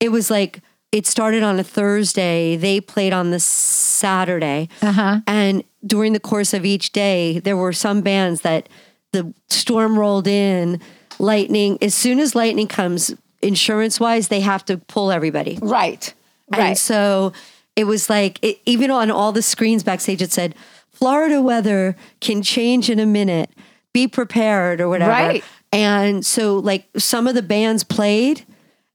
[0.00, 0.60] it was like
[0.92, 2.56] it started on a Thursday.
[2.56, 5.20] They played on the Saturday, Uh-huh.
[5.26, 8.68] and during the course of each day, there were some bands that
[9.12, 10.80] the storm rolled in.
[11.18, 15.58] lightning, as soon as lightning comes, insurance wise, they have to pull everybody.
[15.60, 16.14] Right.
[16.52, 17.34] And so
[17.76, 20.54] it was like, it, even on all the screens backstage, it said,
[20.90, 23.50] Florida weather can change in a minute.
[23.92, 25.10] Be prepared or whatever.
[25.10, 25.44] Right.
[25.72, 28.46] And so, like, some of the bands played,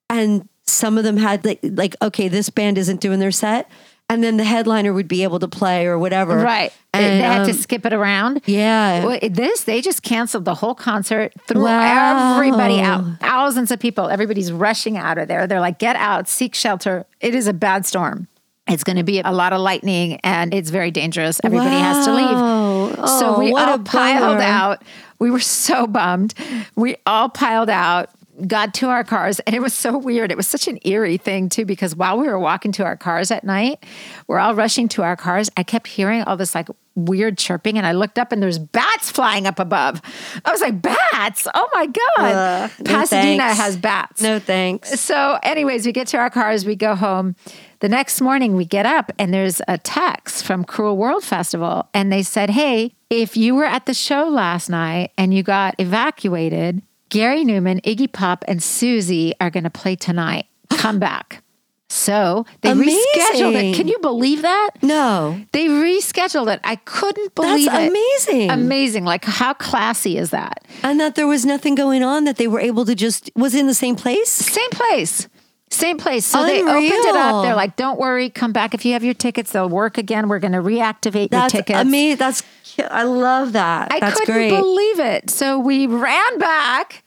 [0.09, 3.69] and some of them had, like, like okay, this band isn't doing their set.
[4.07, 6.37] And then the headliner would be able to play or whatever.
[6.37, 6.71] Right.
[6.93, 8.41] They- And, they had to um, skip it around.
[8.45, 9.03] Yeah.
[9.03, 12.35] Well, this, they just canceled the whole concert, threw Wow.
[12.35, 13.03] everybody out.
[13.19, 14.07] Thousands of people.
[14.09, 15.47] Everybody's rushing out of there.
[15.47, 17.07] They're like, get out, seek shelter.
[17.19, 18.27] It is a bad storm.
[18.67, 21.41] It's going to be a lot of lightning and it's very dangerous.
[21.43, 22.85] Everybody has to Wow.
[22.87, 22.95] leave.
[23.09, 24.83] so Oh, we what all piled out.
[25.17, 26.35] We were so bummed.
[26.75, 28.09] We all piled out,
[28.47, 30.31] got to our cars, and it was so weird.
[30.31, 33.31] It was such an eerie thing, too, because while we were walking to our cars
[33.31, 33.83] at night,
[34.27, 35.49] we're all rushing to our cars.
[35.57, 39.11] I kept hearing all this like weird chirping, and I looked up and there's bats
[39.11, 40.01] flying up above.
[40.43, 41.47] I was like, Bats?
[41.53, 42.31] Oh my God.
[42.31, 43.59] Uh, Pasadena thanks.
[43.59, 44.21] has bats.
[44.21, 44.99] No thanks.
[44.99, 47.35] So, anyways, we get to our cars, we go home.
[47.79, 51.87] The next morning, we get up, and there's a text from Cruel World Festival.
[51.93, 55.75] And they said, Hey, if you were at the show last night and you got
[55.77, 60.47] evacuated, Gary Numan, Iggy Pop, and Siouxsie are going to play tonight.
[60.71, 61.41] Come back.
[61.87, 63.75] So they rescheduled it.
[63.75, 64.71] Can you believe that?
[64.81, 65.39] No.
[65.53, 66.59] They rescheduled it.
[66.63, 67.89] I couldn't believe That's it.
[67.89, 68.49] amazing.
[68.51, 69.05] Amazing.
[69.05, 70.65] Like, how classy is that?
[70.83, 73.67] And that there was nothing going on, that they were able to just, was in
[73.67, 74.29] the same place?
[74.29, 75.29] Same place.
[75.69, 76.25] Same place.
[76.25, 77.43] So they opened it up.
[77.43, 78.73] They're like, don't worry, come back.
[78.73, 80.27] If you have your tickets, they'll work again.
[80.27, 81.79] We're going to reactivate That's your tickets.
[81.79, 82.17] amazing.
[82.17, 82.43] That's,
[82.91, 83.91] I love that.
[83.91, 84.49] I That's couldn't great.
[84.49, 85.29] believe it.
[85.29, 87.03] So we ran back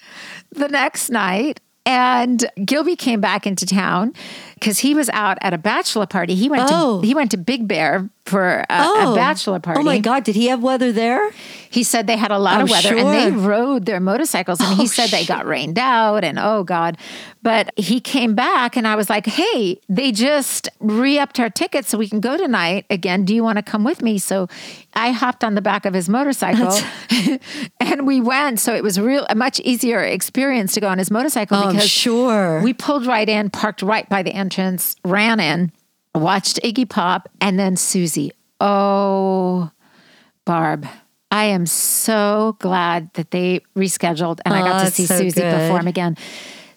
[0.51, 1.61] the next night.
[1.87, 4.13] And Gilby came back into town
[4.55, 6.35] because he was out at a bachelor party.
[6.35, 7.01] He went Oh.
[7.01, 9.15] to he went to Big Bear for a, a oh.
[9.15, 9.81] bachelor party.
[9.81, 10.23] Oh my God.
[10.25, 11.31] Did he have weather there?
[11.71, 14.77] He said they had a lot Oh, of weather and they rode their motorcycles and
[14.77, 16.99] he Oh, said they got rained out and oh God.
[17.43, 21.89] But he came back and I was like, hey, they just re upped our tickets
[21.89, 23.25] so we can go tonight again.
[23.25, 24.19] Do you want to come with me?
[24.19, 24.49] So
[24.93, 26.77] I hopped on the back of his motorcycle
[27.99, 28.61] and we went.
[28.61, 31.89] So it was real a much easier experience to go on his motorcycle Oh, because
[31.89, 32.61] sure.
[32.63, 35.73] we pulled right in, parked right by the entrance, ran in,
[36.15, 38.31] watched Iggy Pop, and then Siouxsie.
[38.61, 39.71] Oh,
[40.45, 40.87] Barb.
[41.31, 45.21] I am so glad that they rescheduled and I Oh, got to oh, see so
[45.21, 45.53] Siouxsie good.
[45.53, 46.17] perform again.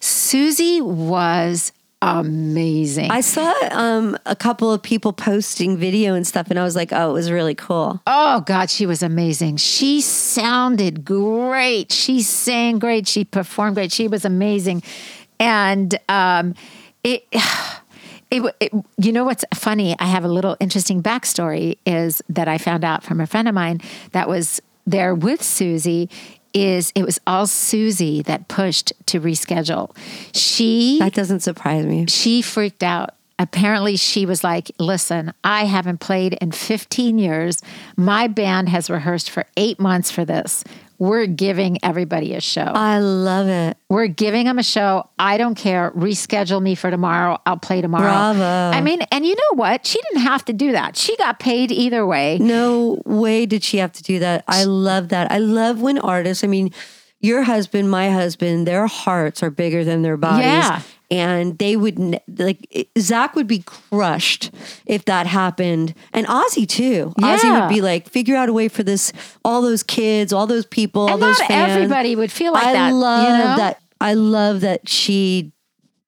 [0.01, 3.11] Siouxsie was amazing.
[3.11, 6.91] I saw um, a couple of people posting video and stuff, and I was like,
[6.91, 8.01] oh, it was really cool.
[8.07, 9.57] Oh God, she was amazing.
[9.57, 11.91] She sounded great.
[11.91, 13.07] She sang great.
[13.07, 13.91] She performed great.
[13.91, 14.83] She was amazing,
[15.39, 16.55] and um,
[17.03, 17.25] it.
[18.33, 19.93] It, it, you know what's funny?
[19.99, 23.53] I have a little interesting backstory is that I found out from a friend of
[23.53, 23.81] mine
[24.13, 26.09] that was there with Siouxsie.
[26.53, 29.95] Is it was all Siouxsie that pushed to reschedule.
[30.35, 32.05] She That doesn't surprise me.
[32.07, 33.11] she freaked out.
[33.39, 37.61] Apparently, she was like, Listen, I haven't played in 15 years.
[37.97, 40.63] My band has rehearsed for eight months for this.
[41.01, 42.61] We're giving everybody a show.
[42.61, 43.75] I love it.
[43.89, 45.09] We're giving them a show.
[45.17, 45.89] I don't care.
[45.95, 47.39] Reschedule me for tomorrow.
[47.43, 48.03] I'll play tomorrow.
[48.03, 48.77] Bravo.
[48.77, 49.87] I mean, and you know what?
[49.87, 50.95] She didn't have to do that.
[50.95, 52.37] She got paid either way.
[52.37, 54.43] No way did she have to do that.
[54.47, 55.31] I love that.
[55.31, 56.71] I love when artists, I mean,
[57.19, 60.45] your husband, my husband, their hearts are bigger than their bodies.
[60.45, 60.81] Yeah.
[61.11, 61.99] And they would,
[62.39, 62.59] like,
[62.97, 64.49] Zakk would be crushed
[64.85, 65.93] if that happened.
[66.13, 67.13] And Ozzy, too.
[67.19, 69.11] Ozzy would be like, figure out a way for this,
[69.43, 71.71] all those kids, all those people, all And those not fans.
[71.73, 72.93] everybody would feel like I that.
[72.93, 73.55] love you know?
[73.57, 73.81] that.
[73.99, 75.51] I love that she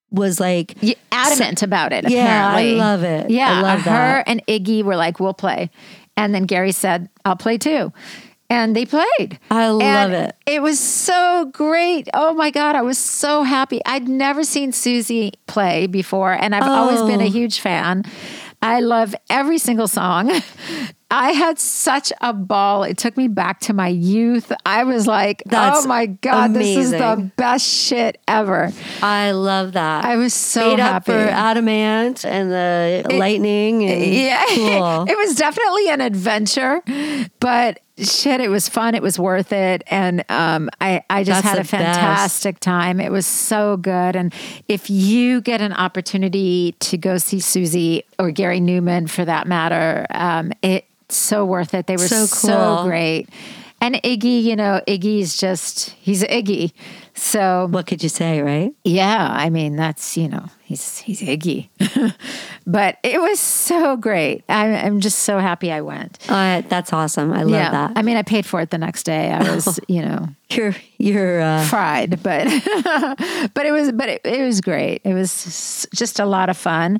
[0.10, 2.10] was like, y- adamant about it.
[2.10, 3.30] Yeah, I love it.
[3.30, 4.24] Yeah, I Yeah, love her that.
[4.28, 5.70] and Iggy were like, "We'll play,"
[6.16, 7.92] and then Gary said, "I'll play too,"
[8.54, 9.40] and they played.
[9.50, 10.36] I love And it.
[10.46, 12.08] It was so great.
[12.14, 13.80] Oh my god, I was so happy.
[13.86, 17.30] I'd never seen Siouxsie play before, and I've always been a Oh.
[17.32, 18.04] huge fan.
[18.62, 20.32] I love every single song.
[21.16, 22.82] I had such a ball.
[22.84, 24.52] It took me back to my youth.
[24.66, 28.72] I was like, That's "Oh my god, this is the best shit ever."
[29.02, 30.06] I love that.
[30.06, 31.12] I was so Made happy.
[31.12, 33.84] for Adam Ant and the lightning.
[33.84, 34.44] And Yeah.
[34.56, 35.04] cool.
[35.08, 36.82] it was definitely an adventure,
[37.40, 38.96] but shit, it was fun.
[38.96, 39.84] It was worth it.
[39.86, 42.00] And um, I, I just That's had a the best.
[42.00, 43.00] fantastic time.
[43.00, 44.16] It was so good.
[44.16, 44.34] And
[44.68, 50.08] if you get an opportunity to go see Siouxsie or Gary Numan for that matter,
[50.10, 51.88] um, it's so worth it.
[51.88, 53.30] They were So so, great.
[53.82, 56.72] And Iggy, you know, Iggy's just, he's Iggy.
[57.16, 58.74] So What could you say, right?
[58.84, 61.70] yeah, I mean that's you know he's he's Iggy,
[62.66, 64.44] but it was so great.
[64.50, 66.18] I'm I'm just so happy I went.
[66.28, 67.32] Uh, that's awesome.
[67.32, 67.92] I love yeah, that.
[67.96, 69.32] I mean I paid for it the next day.
[69.32, 72.46] I was you know you're you're uh, fried, but
[73.54, 75.02] but it was but it, it was great.
[75.04, 77.00] It was just a lot of fun.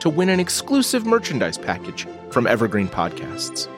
[0.00, 3.68] to win an exclusive merchandise package from Evergreen Podcasts.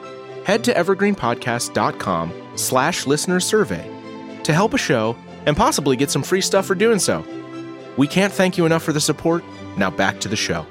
[0.44, 3.88] Head to evergreenpodcast.com slash listener survey
[4.44, 7.24] to help a show and possibly get some free stuff for doing so.
[7.96, 9.44] We can't thank you enough for the support.
[9.76, 10.66] Now back to the show.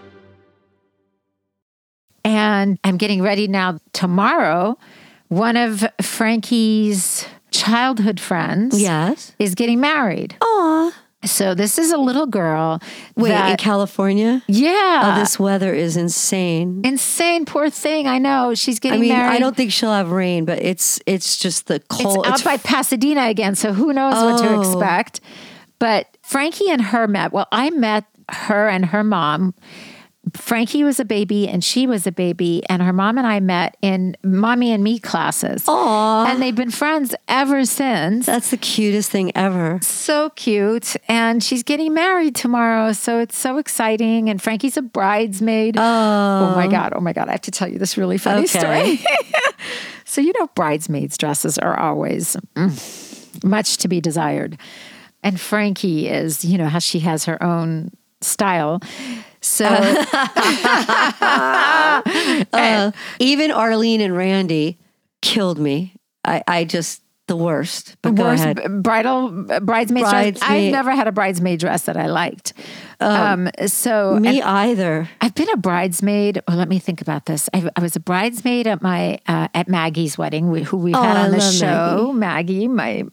[2.24, 4.78] And I'm getting ready now tomorrow.
[5.30, 9.34] One of Frankie's childhood friends yes.
[9.40, 10.36] is getting married.
[10.42, 10.94] Aw.
[11.26, 12.80] So this is a little girl.
[13.16, 14.44] Wait, in California?
[14.48, 15.14] yeah.
[15.16, 16.82] oh, this weather is insane.
[16.86, 18.08] insane, poor thing.
[18.08, 19.36] I know she's getting I mean, married.
[19.36, 22.26] I don't think she'll have rain, but it's it's just the cold.
[22.28, 24.62] it's out by Pasadena again, so who knows what to Oh.
[24.62, 25.20] expect.
[25.80, 27.34] But Frankie and her met.
[27.34, 29.54] Well, I met her and her mom.
[30.34, 33.78] Frankie was a baby and she was a baby, and her mom and I met
[33.82, 35.64] in mommy and me classes.
[35.68, 36.26] Aw.
[36.28, 38.26] And they've been friends ever since.
[38.26, 39.80] That's the cutest thing ever.
[39.82, 40.96] so cute.
[41.08, 42.94] And she's getting married tomorrow.
[42.94, 44.30] So it's so exciting.
[44.30, 45.76] And Frankie's a bridesmaid.
[45.78, 46.94] Oh, my God.
[46.96, 47.28] Oh my God.
[47.30, 48.60] I have to tell you this really funny Okay.
[48.60, 49.00] story.
[50.06, 54.58] so, you know, bridesmaids' dresses are always mm, much to be desired.
[55.24, 58.80] And Frankie is, you know, how she has her own style.
[59.48, 59.66] So,
[62.54, 64.78] Uh, even Arlene and Randy
[65.22, 65.94] killed me.
[66.24, 67.98] I, I just the worst.
[68.02, 68.46] But worst
[68.82, 69.30] bridal
[69.62, 70.40] bridesmaid dress.
[70.42, 72.54] I've never had a bridesmaid dress that I liked.
[73.02, 75.10] um, so Me either.
[75.22, 76.42] I've been a bridesmaid.
[76.48, 77.50] Well, let me think about this.
[77.54, 81.26] I, I was a bridesmaid at my uh, at Maggie's wedding, who we Oh, had
[81.26, 82.12] on the show.
[82.14, 83.04] Maggie, my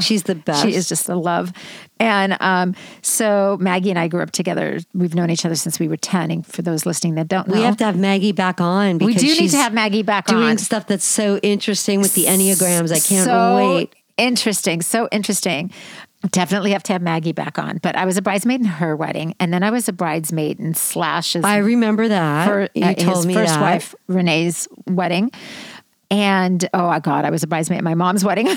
[0.00, 0.62] She's the best.
[0.62, 1.52] she is just a love.
[2.00, 4.78] And um, so Maggie and I grew up together.
[4.94, 6.30] We've known each other since we were ten.
[6.30, 8.98] And for those listening that don't know, We have to have Maggie back on.
[8.98, 10.46] we do need to have Maggie back doing on.
[10.48, 12.90] Doing stuff that's so interesting with the enneagrams.
[12.92, 13.94] I can't so wait.
[14.16, 15.70] Interesting, so interesting.
[16.30, 17.78] Definitely have to have Maggie back on.
[17.82, 20.72] But I was a bridesmaid in her wedding, and then I was a bridesmaid in
[20.74, 22.48] Slash's I remember that.
[22.48, 23.60] for you uh, told me first that.
[23.60, 25.30] wife Renee's wedding.
[26.10, 28.46] And oh my God, I was a bridesmaid at my mom's wedding.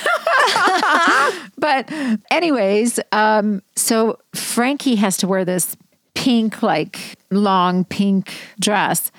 [1.59, 1.91] but
[2.31, 5.75] anyways, um, so Frankie has to wear this
[6.15, 9.11] pink, like long pink dress.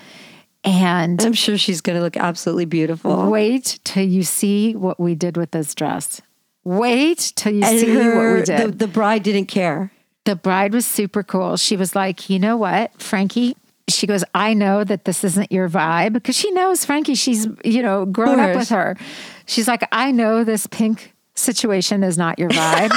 [0.63, 3.31] And I'm sure she's going to look absolutely beautiful.
[3.31, 6.21] wait till you see what we did with this dress.
[6.63, 8.73] Wait till you And see her- what we did.
[8.73, 9.91] The, the bride didn't care.
[10.25, 11.57] the bride was super cool.
[11.57, 13.55] She was like, you know what, Frankie?
[13.89, 17.15] She goes, I know that this isn't your vibe because she knows Frankie.
[17.15, 18.95] She's, you know, grown up with her.
[19.47, 22.91] She's like, I know this pink situation is not your vibe.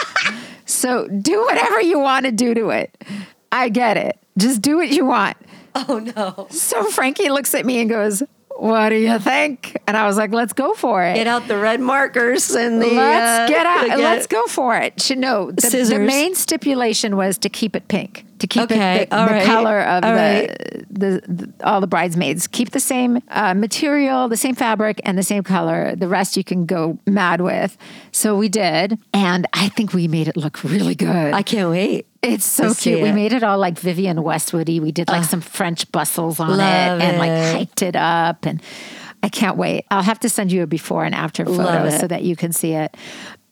[0.67, 3.05] so do whatever you want to do to it.
[3.51, 4.19] I get it.
[4.37, 5.37] Just do what you want.
[5.75, 6.47] Oh no!
[6.51, 8.23] So Frankie looks at me and goes,
[8.57, 9.77] What do you think?
[9.87, 11.15] And I was like, Let's go for it.
[11.15, 12.87] Get out the red markers and the.
[12.87, 13.87] let's uh, get out.
[13.87, 15.11] get- let's go for it.
[15.11, 19.11] You know, the, the main stipulation was to keep it pink, to keep Okay, it
[19.11, 20.87] the, the right, color of all the, right.
[20.91, 22.47] the, the all the bridesmaids.
[22.47, 25.95] Keep the same uh, material, the same fabric, and the same color.
[25.97, 27.77] The rest you can go mad with.
[28.13, 31.35] So we did, and I think we made it look really good.
[31.35, 32.07] I can't wait.
[32.29, 33.01] It's so cute.
[33.01, 34.81] We made it all like Vivian Westwoody.
[34.81, 37.57] We did like some French bustles on it and like it.
[37.57, 38.47] hyped it up.
[38.47, 38.63] And
[39.23, 39.87] I can't wait.
[39.91, 42.73] I'll have to send you a before and after photo so that you can see
[42.73, 42.95] it.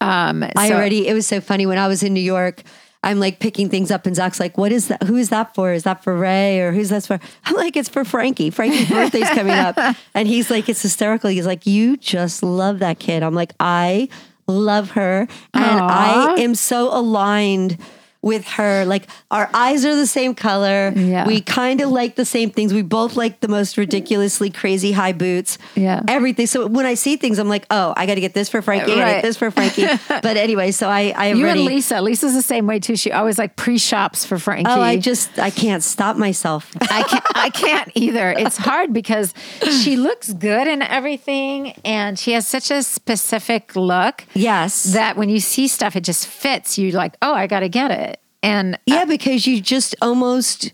[0.01, 1.09] Um, I already.
[1.09, 2.63] It was so funny when I was in New York.
[3.05, 5.03] I'm like picking things up, and Zakk's like, "What is that?
[5.05, 5.73] Who is that for?
[5.73, 8.51] Is that for Ray or who's that for?" I'm like, "It's for Frankie.
[8.51, 9.77] Frankie's birthday's coming up,"
[10.15, 14.09] and he's like, "It's hysterical." He's like, "You just love that kid." I'm like, "I
[14.47, 16.35] love her, and Aw.
[16.35, 17.79] I am so aligned
[18.23, 18.85] with her.
[18.85, 20.93] Like our eyes are the same color.
[20.95, 21.27] Yeah.
[21.27, 22.73] We kind of like the same things.
[22.73, 25.59] We both like the most ridiculously crazy high boots.
[25.75, 26.03] Yeah.
[26.09, 26.47] Everything.
[26.47, 28.93] So when I see things, I'm like, oh, I got to get this for Frankie.
[28.93, 29.87] I gotta get this for Frankie.
[30.09, 31.61] but anyway, so I, I You already.
[31.61, 32.01] and Lisa.
[32.01, 32.97] Lisa's the same way too.
[32.97, 34.71] She always like pre shops for Frankie.
[34.71, 36.71] Oh, I just I can't stop myself.
[36.81, 38.31] I can't, I can't either.
[38.31, 39.35] It's hard because
[39.83, 44.85] she looks good in everything, and she has such a specific look yes.
[44.93, 46.79] that when you see stuff, it just fits.
[46.79, 48.12] You like, oh, I got to get it.
[48.43, 50.73] And Yeah, because you just almost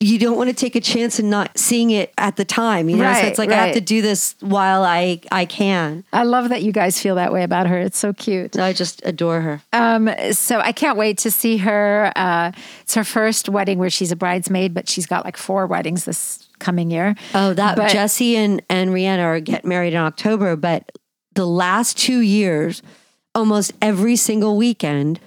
[0.00, 2.88] you don't want to take a chance and not seeing it at the time.
[2.88, 6.04] You know, so it's like I have to do this while I I can.
[6.12, 7.78] I love that you guys feel that way about her.
[7.78, 8.56] It's so cute.
[8.56, 9.60] I just adore her.
[9.72, 12.12] Um, so I can't wait to see her.
[12.14, 12.52] Uh,
[12.82, 16.48] it's her first wedding where she's a bridesmaid, but she's got like four weddings this
[16.60, 17.16] coming year.
[17.34, 20.92] Oh, that But- Jesse and and Rihanna are get married in October, but
[21.34, 22.82] the last two years,
[23.34, 25.18] almost every single weekend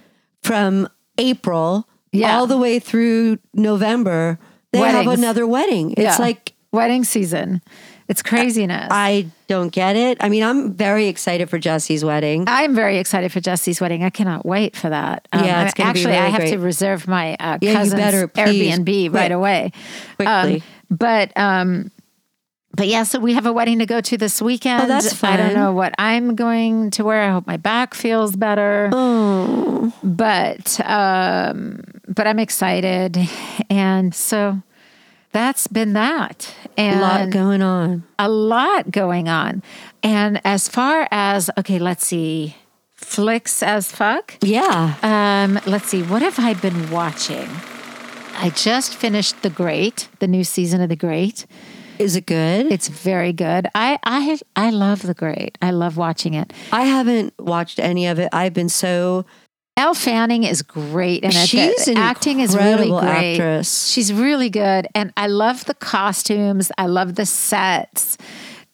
[0.41, 2.37] from April Yeah.
[2.37, 4.39] all the way through November,
[4.71, 5.91] they have another wedding.
[5.91, 6.15] It's Yeah.
[6.19, 7.61] like wedding season.
[8.07, 8.89] It's craziness.
[8.91, 10.17] I don't get it.
[10.19, 12.43] I mean, I'm very excited for Jesse's wedding.
[12.45, 14.03] I'm very excited for Jesse's wedding.
[14.03, 15.27] I cannot wait for that.
[15.31, 18.27] Um, Yeah, it's be actually I really have to reserve my uh, Yeah, cousin's better.
[18.27, 19.31] Airbnb right Quick.
[19.31, 19.71] away.
[20.17, 20.55] Quickly.
[20.55, 21.91] Um, but um,
[22.75, 24.83] but yeah, so we have a wedding to go to this weekend.
[24.83, 25.33] Oh, that's fun.
[25.33, 27.21] I don't know what I'm going to wear.
[27.21, 28.89] I hope my back feels better.
[28.93, 33.17] Oh, But um, but I'm excited,
[33.69, 34.61] and so
[35.31, 36.53] that's been that.
[36.77, 38.03] And a lot going on.
[38.19, 39.63] a lot going on.
[40.03, 42.55] And as far as okay, let's see,
[42.95, 44.35] flicks as fuck.
[44.41, 44.95] Yeah.
[45.03, 47.49] Um, let's see, what have I been watching?
[48.37, 51.45] I just finished The Great, the new season of The Great.
[52.01, 52.71] Is it good?
[52.71, 53.67] It's very good.
[53.75, 55.57] I I I love The Great.
[55.61, 56.51] I love watching it.
[56.71, 58.29] I haven't watched any of it.
[58.33, 59.25] I've been so
[59.77, 63.33] Elle Fanning is great and She's the an acting is really incredible great.
[63.33, 63.87] actress.
[63.89, 66.71] She's really good and I love the costumes.
[66.77, 68.17] I love the sets.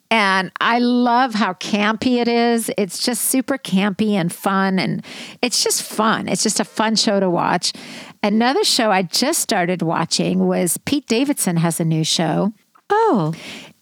[0.09, 2.71] And I love how campy it is.
[2.77, 5.05] It's just super campy and fun and
[5.41, 6.29] it's just fun.
[6.29, 7.73] It's just a fun show to watch.
[8.23, 12.53] Another show I just started watching was Pete Davidson has a new show.
[12.89, 13.33] Oh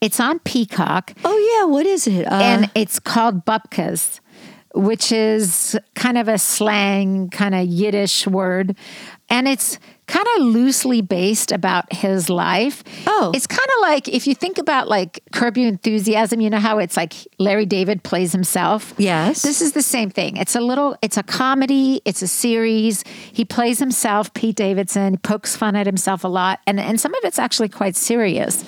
[0.02, 1.66] It's on Peacock oh yeah.
[1.66, 2.26] What is it?
[2.26, 4.20] Uh, and it's called Bupkis,
[4.74, 8.76] which is kind of a slang, kind of Yiddish word.
[9.30, 12.84] And it's kind of loosely based about his life.
[13.08, 13.32] Oh.
[13.34, 16.78] It's kind of like if you think about like Curb Your Enthusiasm, you know how
[16.78, 18.94] it's like Larry David plays himself?
[18.98, 19.42] Yes.
[19.42, 20.38] This is the same thing.
[20.38, 23.04] It's a little, it's a comedy, it's a series.
[23.34, 26.60] He plays himself, Pete Davidson, pokes fun at himself a lot.
[26.68, 28.64] And, and some of it's actually quite serious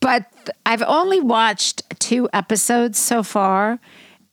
[0.00, 0.24] but
[0.66, 3.78] I've only watched two episodes so far.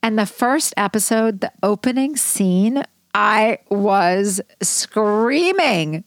[0.02, 2.82] And the first episode, the opening scene,
[3.14, 6.04] I was screaming.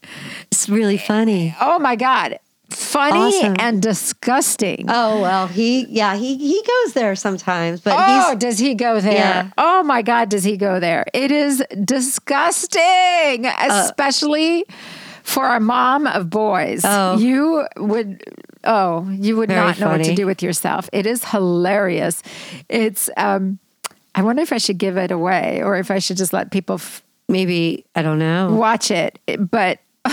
[0.50, 1.54] it's really funny.
[1.60, 2.38] Oh my God.
[2.70, 3.56] Funny Awesome.
[3.58, 4.86] and disgusting.
[4.88, 9.12] Oh well, he yeah he he goes there sometimes, but Oh, does he go there?
[9.12, 9.50] Yeah.
[9.58, 11.04] Oh my God, does he go there?
[11.12, 14.64] It is disgusting, uh, especially
[15.24, 16.82] for a mom of boys.
[16.84, 17.18] Oh.
[17.18, 18.22] You would,
[18.64, 20.88] oh, you would Very not know what to do with yourself.
[20.92, 22.22] It is hilarious.
[22.68, 23.58] It's, um,
[24.14, 26.74] I wonder if I should give it away or if I should just let people
[26.76, 28.52] f- maybe I don't know.
[28.52, 29.18] watch it.
[29.38, 29.78] But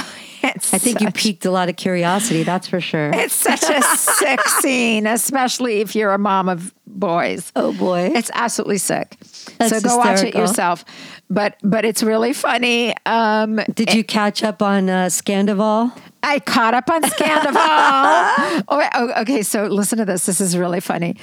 [0.44, 2.44] it's I think you piqued a lot of curiosity.
[2.44, 3.10] That's for sure.
[3.14, 7.52] It's such a sick scene, especially if you're a mom of boys.
[7.56, 9.18] Oh boy, It's absolutely sick.
[9.58, 10.86] That's so go watch it yourself.
[11.30, 12.94] But but it's really funny.
[13.06, 15.92] Um, did you catch up on uh, Scandoval?
[16.28, 17.56] I caught up on Scandoval.
[18.68, 20.26] oh, oh, okay, so listen to this.
[20.26, 21.16] This is really funny.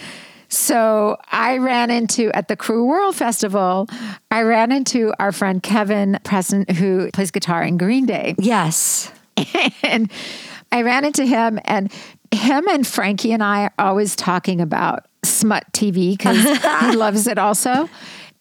[0.49, 3.87] So I ran into at the Cruel World Festival.
[4.31, 8.35] I ran into our friend Kevin Preston, who plays guitar in Green Day.
[8.39, 9.13] Yes.
[9.83, 10.11] and
[10.73, 11.93] I ran into him, and
[12.31, 17.37] him and Frankie and I are always talking about smut TV because he loves it
[17.37, 17.91] also.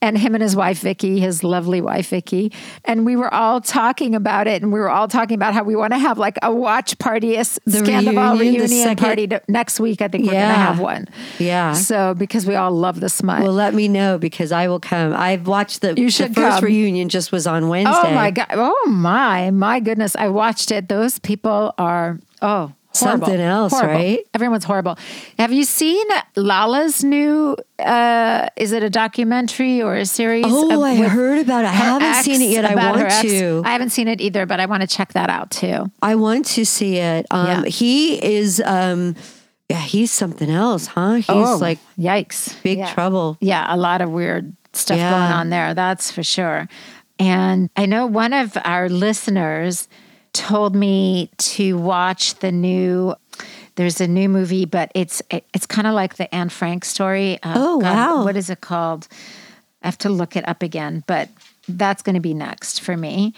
[0.03, 2.51] And him and his wife Vicky, his lovely wife Vicky,
[2.83, 5.77] and we were all talking about it, and we were all talking about how we
[5.77, 9.41] want to have like a watch party, a Scandoval reunion, the reunion second- party to,
[9.47, 10.01] next week.
[10.01, 10.51] I think we're Yeah.
[10.51, 11.07] gonna have one.
[11.39, 11.71] Yeah.
[11.71, 13.43] So because we all love the smut.
[13.43, 15.13] Well, let me know because I will come.
[15.13, 16.65] I've watched the, You the should first come.
[16.65, 17.95] reunion just was on Wednesday.
[18.03, 18.47] Oh my god!
[18.51, 20.17] Oh my my goodness!
[20.17, 20.89] I watched it.
[20.89, 23.27] Those people are oh horrible.
[23.27, 23.93] Something else, Horrible.
[23.93, 24.19] right?
[24.33, 24.97] Everyone's horrible.
[25.39, 27.55] Have you seen Lala's new?
[27.79, 30.45] uh Is it a documentary or a series?
[30.47, 31.67] Oh, of- I heard about it.
[31.67, 32.65] I haven't seen it yet.
[32.65, 33.61] I want to.
[33.65, 35.91] I haven't seen it either, but I want to check that out too.
[36.01, 37.25] I want to see it.
[37.31, 37.65] Um, Yeah.
[37.65, 39.15] He is, um,
[39.69, 41.13] yeah, he's something else, huh?
[41.15, 42.61] He's oh, like yikes!
[42.63, 42.93] big Yeah.
[42.93, 43.37] trouble.
[43.41, 45.09] Yeah, a lot of weird stuff Yeah.
[45.11, 45.73] going on there.
[45.73, 46.67] That's for sure.
[47.19, 49.87] And I know one of our listeners
[50.33, 53.15] told me to watch the new
[53.75, 57.41] there's a new movie, but it's it's kind of like the Anne Frank story.
[57.41, 58.23] Uh, Oh, wow.
[58.23, 59.07] What is it called?
[59.81, 61.29] I have to look it up again, but
[61.67, 63.33] that's going to be next for me.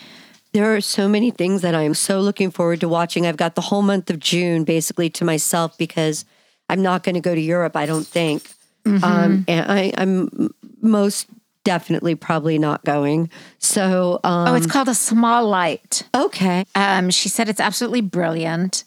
[0.51, 3.25] There are so many things that I'm so looking forward to watching.
[3.25, 6.25] I've got the whole month of June basically to myself because
[6.69, 8.51] I'm not going to go to Europe, I don't think.
[8.85, 11.27] Um, and I, I'm most
[11.65, 13.29] definitely probably not going.
[13.59, 16.03] So, um, Oh, it's called A Small Light.
[16.15, 16.63] okay.
[16.75, 18.85] Um, she said it's absolutely brilliant.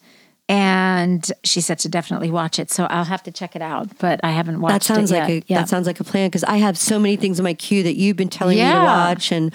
[0.51, 2.71] And she said to definitely watch it.
[2.71, 5.45] So I'll have to check it out, but I haven't watched That sounds it like
[5.51, 5.59] yet.
[5.59, 7.83] a that sounds like a plan because I have so many things in my queue
[7.83, 9.53] that you've been telling me to watch and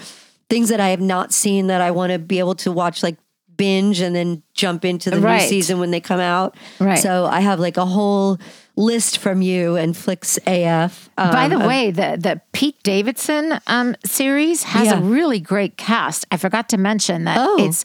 [0.48, 3.16] things that I have not seen that I want to be able to watch like
[3.56, 5.42] binge and then jump into the Right.
[5.42, 6.56] new season when they come out.
[6.78, 6.98] Right.
[6.98, 8.38] So I have like a whole
[8.76, 11.08] list from you and Flicks AF.
[11.16, 14.98] Um, By the way, the the Pete Davidson um, series has Yeah.
[14.98, 16.26] a really great cast.
[16.32, 17.56] I forgot to mention that Oh.
[17.64, 17.84] it's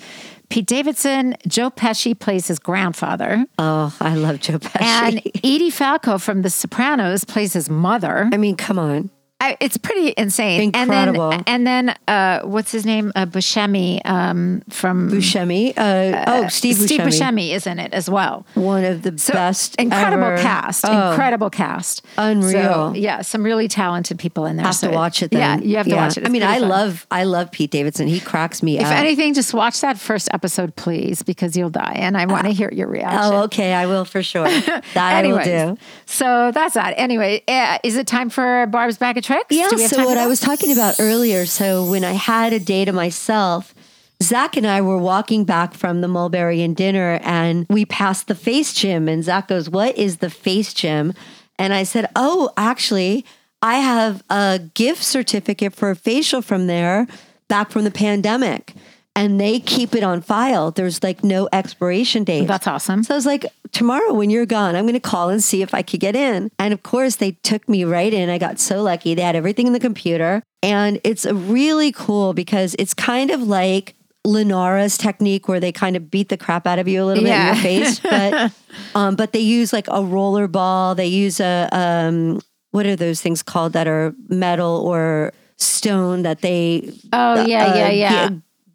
[0.50, 1.36] Pete Davidson.
[1.48, 4.82] Joe Pesci plays his grandfather, oh, I love Joe Pesci.
[4.82, 8.28] and Edie Falco from The Sopranos plays his mother.
[8.34, 9.12] I mean, come on.
[9.42, 10.74] I, it's pretty insane.
[10.76, 11.32] Incredible.
[11.32, 13.12] And then, and then uh, what's his name?
[13.16, 15.74] Uh, Buscemi um, from Buscemi.
[15.78, 17.08] Uh, oh, Steve, Steve Buscemi.
[17.08, 18.46] Buscemi is in it as well.
[18.56, 19.76] One of the So, best.
[19.78, 20.38] incredible ever.
[20.42, 22.52] cast, Oh, incredible cast, Unreal.
[22.52, 24.66] So, yeah, some really talented people in there.
[24.66, 25.62] have so to watch it then.
[25.62, 26.26] Yeah, you have to watch it.
[26.26, 26.68] I mean, I fun.
[26.70, 28.08] love I love Pete Davidson.
[28.10, 28.92] He cracks me If up.
[28.92, 32.52] If anything, just watch that first episode, please, because you'll die, and I want to
[32.52, 33.20] hear your reaction.
[33.34, 33.74] Oh, okay.
[33.74, 34.48] I will for sure.
[34.94, 35.82] That Anyways, I will do.
[36.06, 36.94] so that's that.
[36.98, 39.56] Anyway, uh, is it time for Barb's bag of tricks?
[39.56, 39.68] Yeah.
[39.70, 41.46] Do we have So what I was talking about earlier.
[41.46, 43.76] So when I had a day to myself,
[44.22, 48.36] Zakk and I were walking back from the Mulberry and dinner, and we passed the
[48.36, 49.08] face gym.
[49.08, 51.14] And Zakk goes, "What is the face gym?"
[51.58, 53.24] And I said, "Oh, actually,
[53.62, 57.08] I have a gift certificate for a facial from there,
[57.48, 58.74] back from the pandemic."
[59.20, 60.72] And they keep it on file.
[60.72, 62.48] There's like no expiration date.
[62.48, 63.04] That's awesome.
[63.04, 65.74] So I was like, tomorrow when you're gone, I'm going to call and see if
[65.74, 66.50] I could get in.
[66.58, 68.30] And of course, they took me right in.
[68.30, 69.16] I got so lucky.
[69.16, 70.42] They had everything in the computer.
[70.64, 73.96] And it's really cool because it's kind of like
[74.26, 77.32] Lenara's technique where they kind of beat the crap out of you a little bit
[77.32, 78.00] in your face.
[78.10, 78.54] But,
[78.96, 80.96] um, but they use like a roller ball.
[80.96, 82.42] They use a, um,
[82.72, 87.76] what are those things called that are metal or stone that they Oh yeah, uh,
[87.76, 88.30] yeah, yeah.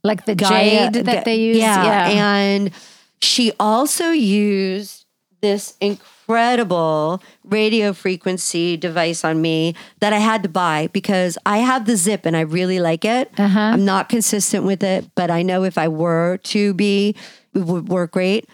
[0.04, 1.56] Like the Gaia- jade that they use.
[1.56, 1.84] Yeah.
[2.10, 2.70] Yeah, And
[3.20, 5.06] she also used
[5.40, 11.86] this incredible radio frequency device on me that I had to buy because I have
[11.86, 13.30] the zip and I really like it.
[13.38, 13.58] Uh-huh.
[13.58, 17.14] I'm not consistent with it, but I know if I were to be,
[17.54, 18.48] it would work great.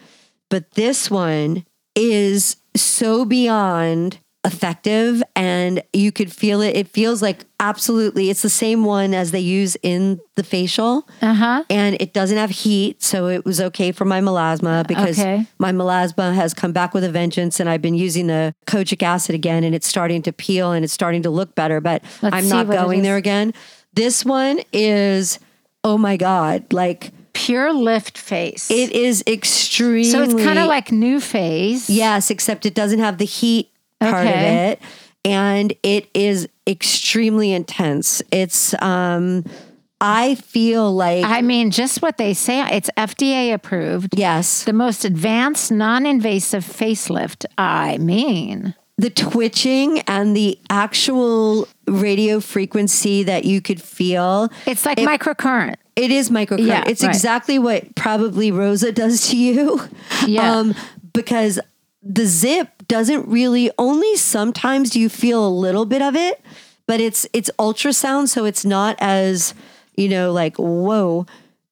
[0.49, 6.75] But this one is so beyond effective and you could feel it.
[6.75, 11.07] It feels like absolutely, it's the same one as they use in the facial.
[11.21, 11.63] uh huh.
[11.69, 15.45] And it doesn't have heat, so it was okay for my melasma because Okay.
[15.59, 19.35] my melasma has come back with a vengeance and I've been using the kojic acid
[19.35, 22.49] again and it's starting to peel and it's starting to look better, but Let's I'm
[22.49, 23.53] not going there again.
[23.93, 25.37] This one is,
[25.83, 28.69] oh my God, like Pure lift face.
[28.69, 30.03] it is extremely.
[30.03, 31.85] so it's kind of like NuFACE.
[31.87, 33.70] Yes, except it doesn't have the heat
[34.09, 34.81] part of it.
[35.23, 38.21] And it is extremely intense.
[38.31, 39.45] It's, um,
[39.99, 42.59] I feel like, I mean, just what they say.
[42.75, 44.17] It's FDA approved.
[44.17, 44.63] yes.
[44.63, 47.45] The most advanced non-invasive facelift.
[47.55, 54.49] I mean, the twitching and the actual radio frequency that you could feel.
[54.65, 55.75] it's like microcurrent.
[55.95, 56.65] It is microcurrent.
[56.65, 57.13] Yeah, it's right.
[57.13, 59.81] exactly what probably Rosa does to you.
[60.25, 60.73] Yeah.
[61.13, 61.59] because
[62.03, 66.41] the zip doesn't really only sometimes do you feel a little bit of it,
[66.87, 69.53] but it's it's ultrasound, so it's not as,
[69.95, 71.25] you know, like, whoa,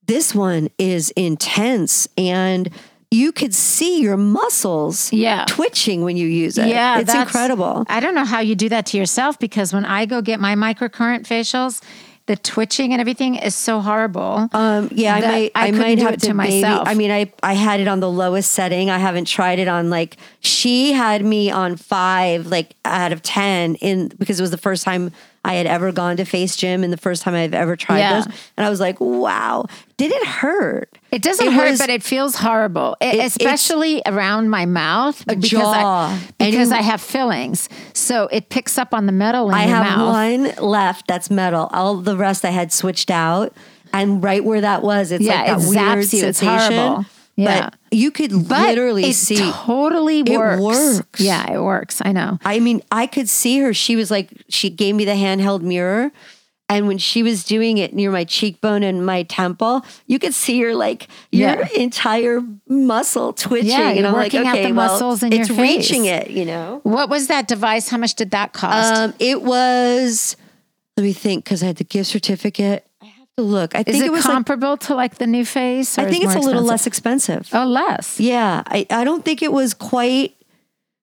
[0.08, 2.70] this one is intense and
[3.12, 5.44] you could see your muscles Yeah.
[5.48, 6.68] twitching when you use it.
[6.68, 7.84] Yeah, It's incredible.
[7.90, 10.56] I don't know how you do that to yourself because when I go get my
[10.56, 11.82] microcurrent facials,
[12.30, 14.48] the twitching and everything is so horrible.
[14.52, 15.52] Um, yeah, I might.
[15.56, 16.88] I I, might have it to, to myself.
[16.88, 18.92] I mean, I I had it on the lowest setting.
[18.92, 23.74] I haven't tried it on like she had me on five, like out of ten,
[23.76, 25.12] in because it was the first time
[25.46, 28.16] I had ever gone to Face Gym and the first time I've ever tried Yeah.
[28.22, 28.26] this,
[28.58, 29.66] and I was like, wow,
[29.98, 30.90] did it hurt?
[31.12, 35.50] It doesn't It hurt, was- but it feels horrible, it's- especially around my mouth because
[35.50, 36.10] jaw.
[36.42, 39.64] I because Any- I have fillings, so it picks up on the metal in I
[39.64, 40.14] have mouth.
[40.14, 41.70] one left that's metal.
[41.74, 43.54] All the rest I had switched out,
[43.94, 46.26] and right where that was, it's Yeah, like that it weird you.
[46.28, 46.74] It's sensation.
[46.78, 47.06] horrible.
[47.40, 47.70] Yeah.
[47.70, 49.38] But you could But literally it see.
[49.52, 50.62] totally It works.
[50.62, 51.20] works.
[51.22, 52.02] Yeah, it works.
[52.04, 52.38] I know.
[52.44, 53.74] I mean, I could see her.
[53.74, 56.12] She was like, she gave me the handheld mirror
[56.72, 60.62] And when she was doing it near my cheekbone and my temple, you could see
[60.62, 61.68] her like your Yeah.
[61.76, 63.70] entire muscle twitching.
[63.72, 66.82] Yeah, and I'm like, okay, the well, muscles in your it's reaching it, you know.
[66.84, 67.90] What was that device?
[67.90, 68.94] How much did that cost?
[69.02, 70.36] Um, it was.
[70.96, 72.86] Let me think, because I had the gift certificate.
[73.40, 73.76] I look.
[73.76, 74.26] I is think it, it was.
[74.26, 75.98] Like, comparable to like the NuFACE?
[75.98, 76.66] or I think it's a little expensive?
[76.70, 77.50] less expensive.
[77.54, 78.20] Oh, less.
[78.20, 80.36] Yeah, I, I don't think it was quite.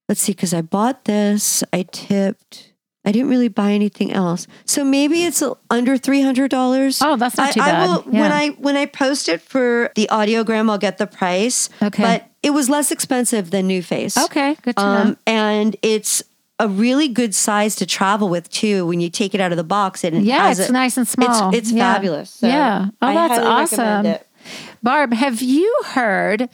[0.09, 2.72] Let's see, because I bought this, I tipped.
[3.05, 7.01] I didn't really buy anything else, so maybe it's under three hundred dollars.
[7.01, 7.87] Oh, that's not I, too I bad.
[7.89, 11.68] will, When I when I post it for the audiogram, I'll get the price.
[11.80, 12.03] Okay.
[12.03, 14.24] but it was less expensive than NuFACE.
[14.24, 14.89] Okay, good to know.
[15.03, 16.22] um, and it's
[16.59, 18.86] a really good size to travel with too.
[18.86, 20.96] When you take it out of the box, and it Yeah, has it's a- nice
[20.96, 21.48] and small.
[21.50, 21.92] It's, it's Yeah.
[21.94, 22.30] fabulous.
[22.30, 22.86] So Yeah.
[23.02, 24.16] Oh, that's awesome.
[24.82, 26.48] Barb, have you heard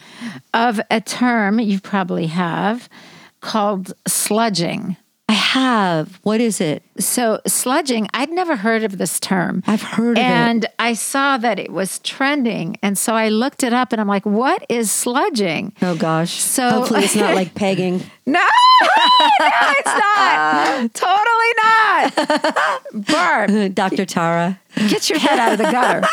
[0.53, 2.89] of a term you probably have
[3.41, 4.97] called sludging?
[5.29, 6.19] I have.
[6.23, 6.83] What is it?
[6.99, 9.63] So, sludging, I'd never heard of this term.
[9.65, 10.27] I've heard of it.
[10.27, 12.77] and I saw that it was trending.
[12.83, 15.71] And so I looked it up and I'm like, what is sludging?
[15.81, 16.33] Oh gosh.
[16.33, 18.01] So- hopefully it's not like pegging.
[18.25, 18.39] No,
[18.81, 19.49] no,
[19.79, 20.93] it's not.
[20.93, 22.83] totally not.
[23.07, 24.05] Barb, Dr.
[24.05, 24.59] Tara.
[24.89, 26.07] get your head out of the gutter.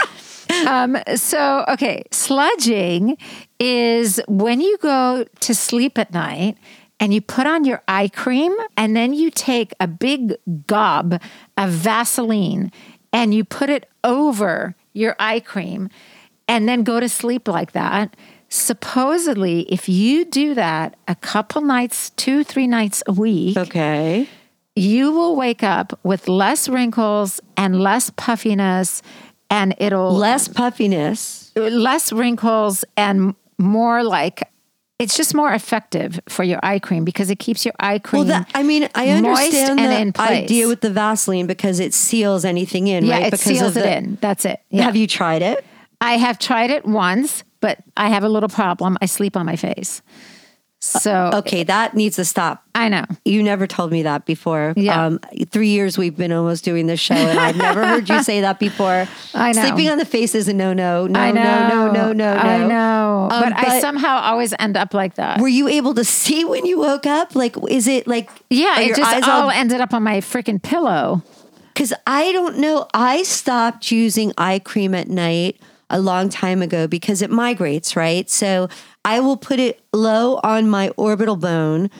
[0.68, 3.16] Um, so, okay, sludging
[3.60, 6.56] is when you go to sleep at night
[7.00, 10.34] and you put on your eye cream and then you take a big
[10.66, 11.20] gob
[11.56, 12.70] of Vaseline
[13.12, 15.88] and you put it over your eye cream
[16.46, 18.14] and then go to sleep like that.
[18.48, 24.28] Supposedly, if you do that a couple nights, two, three nights a week, Okay.
[24.76, 29.02] you will wake up with less wrinkles and less puffiness
[29.48, 31.50] and it'll Less puffiness.
[31.56, 34.42] less wrinkles and more like
[35.00, 38.40] it's just more effective for your eye cream because it keeps your eye cream Well,
[38.44, 42.86] that, I mean, I understand and the idea with the Vaseline because it seals anything
[42.86, 43.22] in, yeah right?
[43.26, 44.82] it because seals of it the- in that's it yeah.
[44.82, 45.64] Have you tried it?
[46.00, 49.56] i have tried it once but i have a little problem i sleep on my
[49.56, 50.02] face
[50.82, 52.64] so Okay, that needs to stop.
[52.74, 54.72] i know You never told me that before.
[54.76, 55.04] Yeah.
[55.06, 55.20] Um,
[55.50, 58.58] three years we've been almost doing this show, and I've never heard you say that
[58.58, 59.06] before.
[59.34, 59.62] I know.
[59.62, 62.32] Sleeping on the face is a no, no, no, no, no, no, no, no.
[62.32, 66.04] i know Um, but, i somehow always end up like that Were you able to
[66.04, 67.34] see when you woke up?
[67.36, 68.30] Like, is it like?
[68.48, 71.22] yeah it just all ended up on my freaking pillow
[71.74, 72.86] Because I don't know.
[72.94, 75.60] I stopped using eye cream at night
[75.90, 78.28] a long time ago because it migrates, right?
[78.30, 78.68] So
[79.04, 81.90] I will put it low on my orbital bone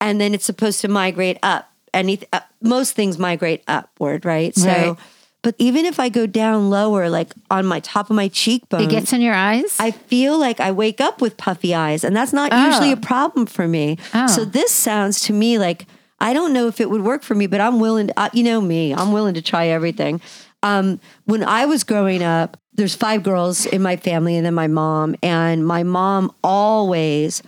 [0.00, 1.70] and then it's supposed to migrate up.
[1.94, 4.54] Any, uh, most things migrate upward, right?
[4.54, 4.96] So, Right.
[5.42, 8.90] but even if I go down lower, like on my top of my cheekbone, it
[8.90, 12.32] gets in your eyes I feel like I wake up with puffy eyes, and that's
[12.34, 12.66] not Oh.
[12.66, 13.96] usually a problem for me.
[14.12, 14.26] Oh.
[14.26, 15.86] So this sounds to me like
[16.20, 18.08] I don't know if it would work for me, but I'm willing.
[18.08, 20.20] To, uh, you know me, I'm willing to try everything.
[20.64, 24.68] Um, when I was growing up, there's five girls in my family, and then my
[24.68, 27.42] mom, and my mom always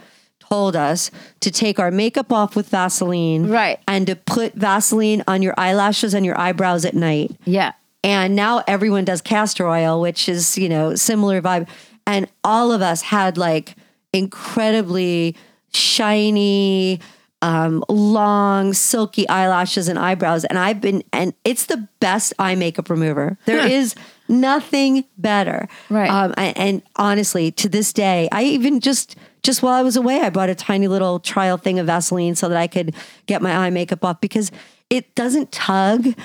[0.51, 1.11] told us
[1.41, 3.78] to take our makeup off with Vaseline, Right.
[3.89, 7.31] and to put Vaseline on your eyelashes and your eyebrows at night.
[7.45, 7.72] yeah
[8.03, 11.68] And now everyone does castor oil, which is, you know, similar vibe.
[12.07, 13.76] And all of us had like
[14.12, 15.37] incredibly
[15.72, 16.99] shiny,
[17.43, 20.45] um, long, silky eyelashes and eyebrows.
[20.47, 23.37] And I've been, and it's the best eye makeup remover.
[23.47, 23.95] There is
[24.31, 25.68] nothing better.
[25.91, 26.09] Right.
[26.11, 30.20] Um, I- and honestly, to this day, I even just, just while I was away,
[30.20, 32.95] I bought a tiny little trial thing of Vaseline so that I could
[33.26, 34.51] get my eye makeup off because
[34.89, 36.07] it doesn't tug.
[36.07, 36.16] Uh-huh.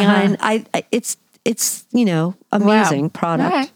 [0.00, 3.10] And I, I, it's, it's, you know, amazing Wow.
[3.14, 3.52] product.
[3.54, 3.70] Right.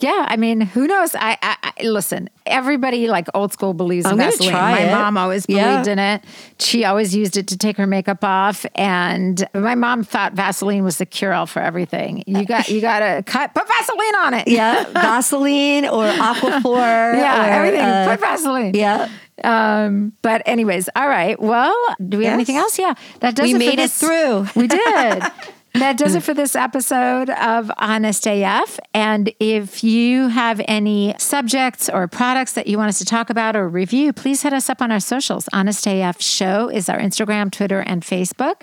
[0.00, 1.14] Yeah, I mean, who knows?
[1.14, 2.28] I, I, I listen.
[2.46, 4.52] Everybody like old school believes in I'm gonna Vaseline.
[4.54, 4.90] my it.
[4.92, 5.92] mom always believed Yeah.
[5.92, 6.24] in it.
[6.58, 10.98] She always used it to take her makeup off, and my mom thought Vaseline was
[10.98, 12.24] the cure all for everything.
[12.26, 14.48] You got you got to cut put Vaseline on it.
[14.48, 14.84] Yeah.
[14.92, 17.14] Vaseline or Aquaphor.
[17.16, 17.80] yeah, or, everything.
[17.80, 18.74] uh, put Vaseline.
[18.74, 19.08] yeah.
[19.42, 21.40] Um, but anyways, all right.
[21.40, 21.74] Well,
[22.06, 22.78] do we have anything else?
[22.78, 24.46] Yeah, that does We it made it through.
[24.56, 25.22] We did.
[25.74, 28.80] That does it for this episode of Honest AF.
[28.92, 33.54] And if you have any subjects or products that you want us to talk about
[33.54, 35.48] or review, please hit us up on our socials.
[35.52, 38.62] Honest AF Show is our Instagram, Twitter, and Facebook.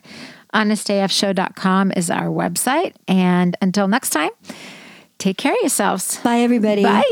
[0.54, 2.94] HonestAFShow.com is our website.
[3.08, 4.32] And until next time,
[5.18, 6.18] take care of yourselves.
[6.18, 6.84] Bye, everybody.
[6.84, 7.04] Bye.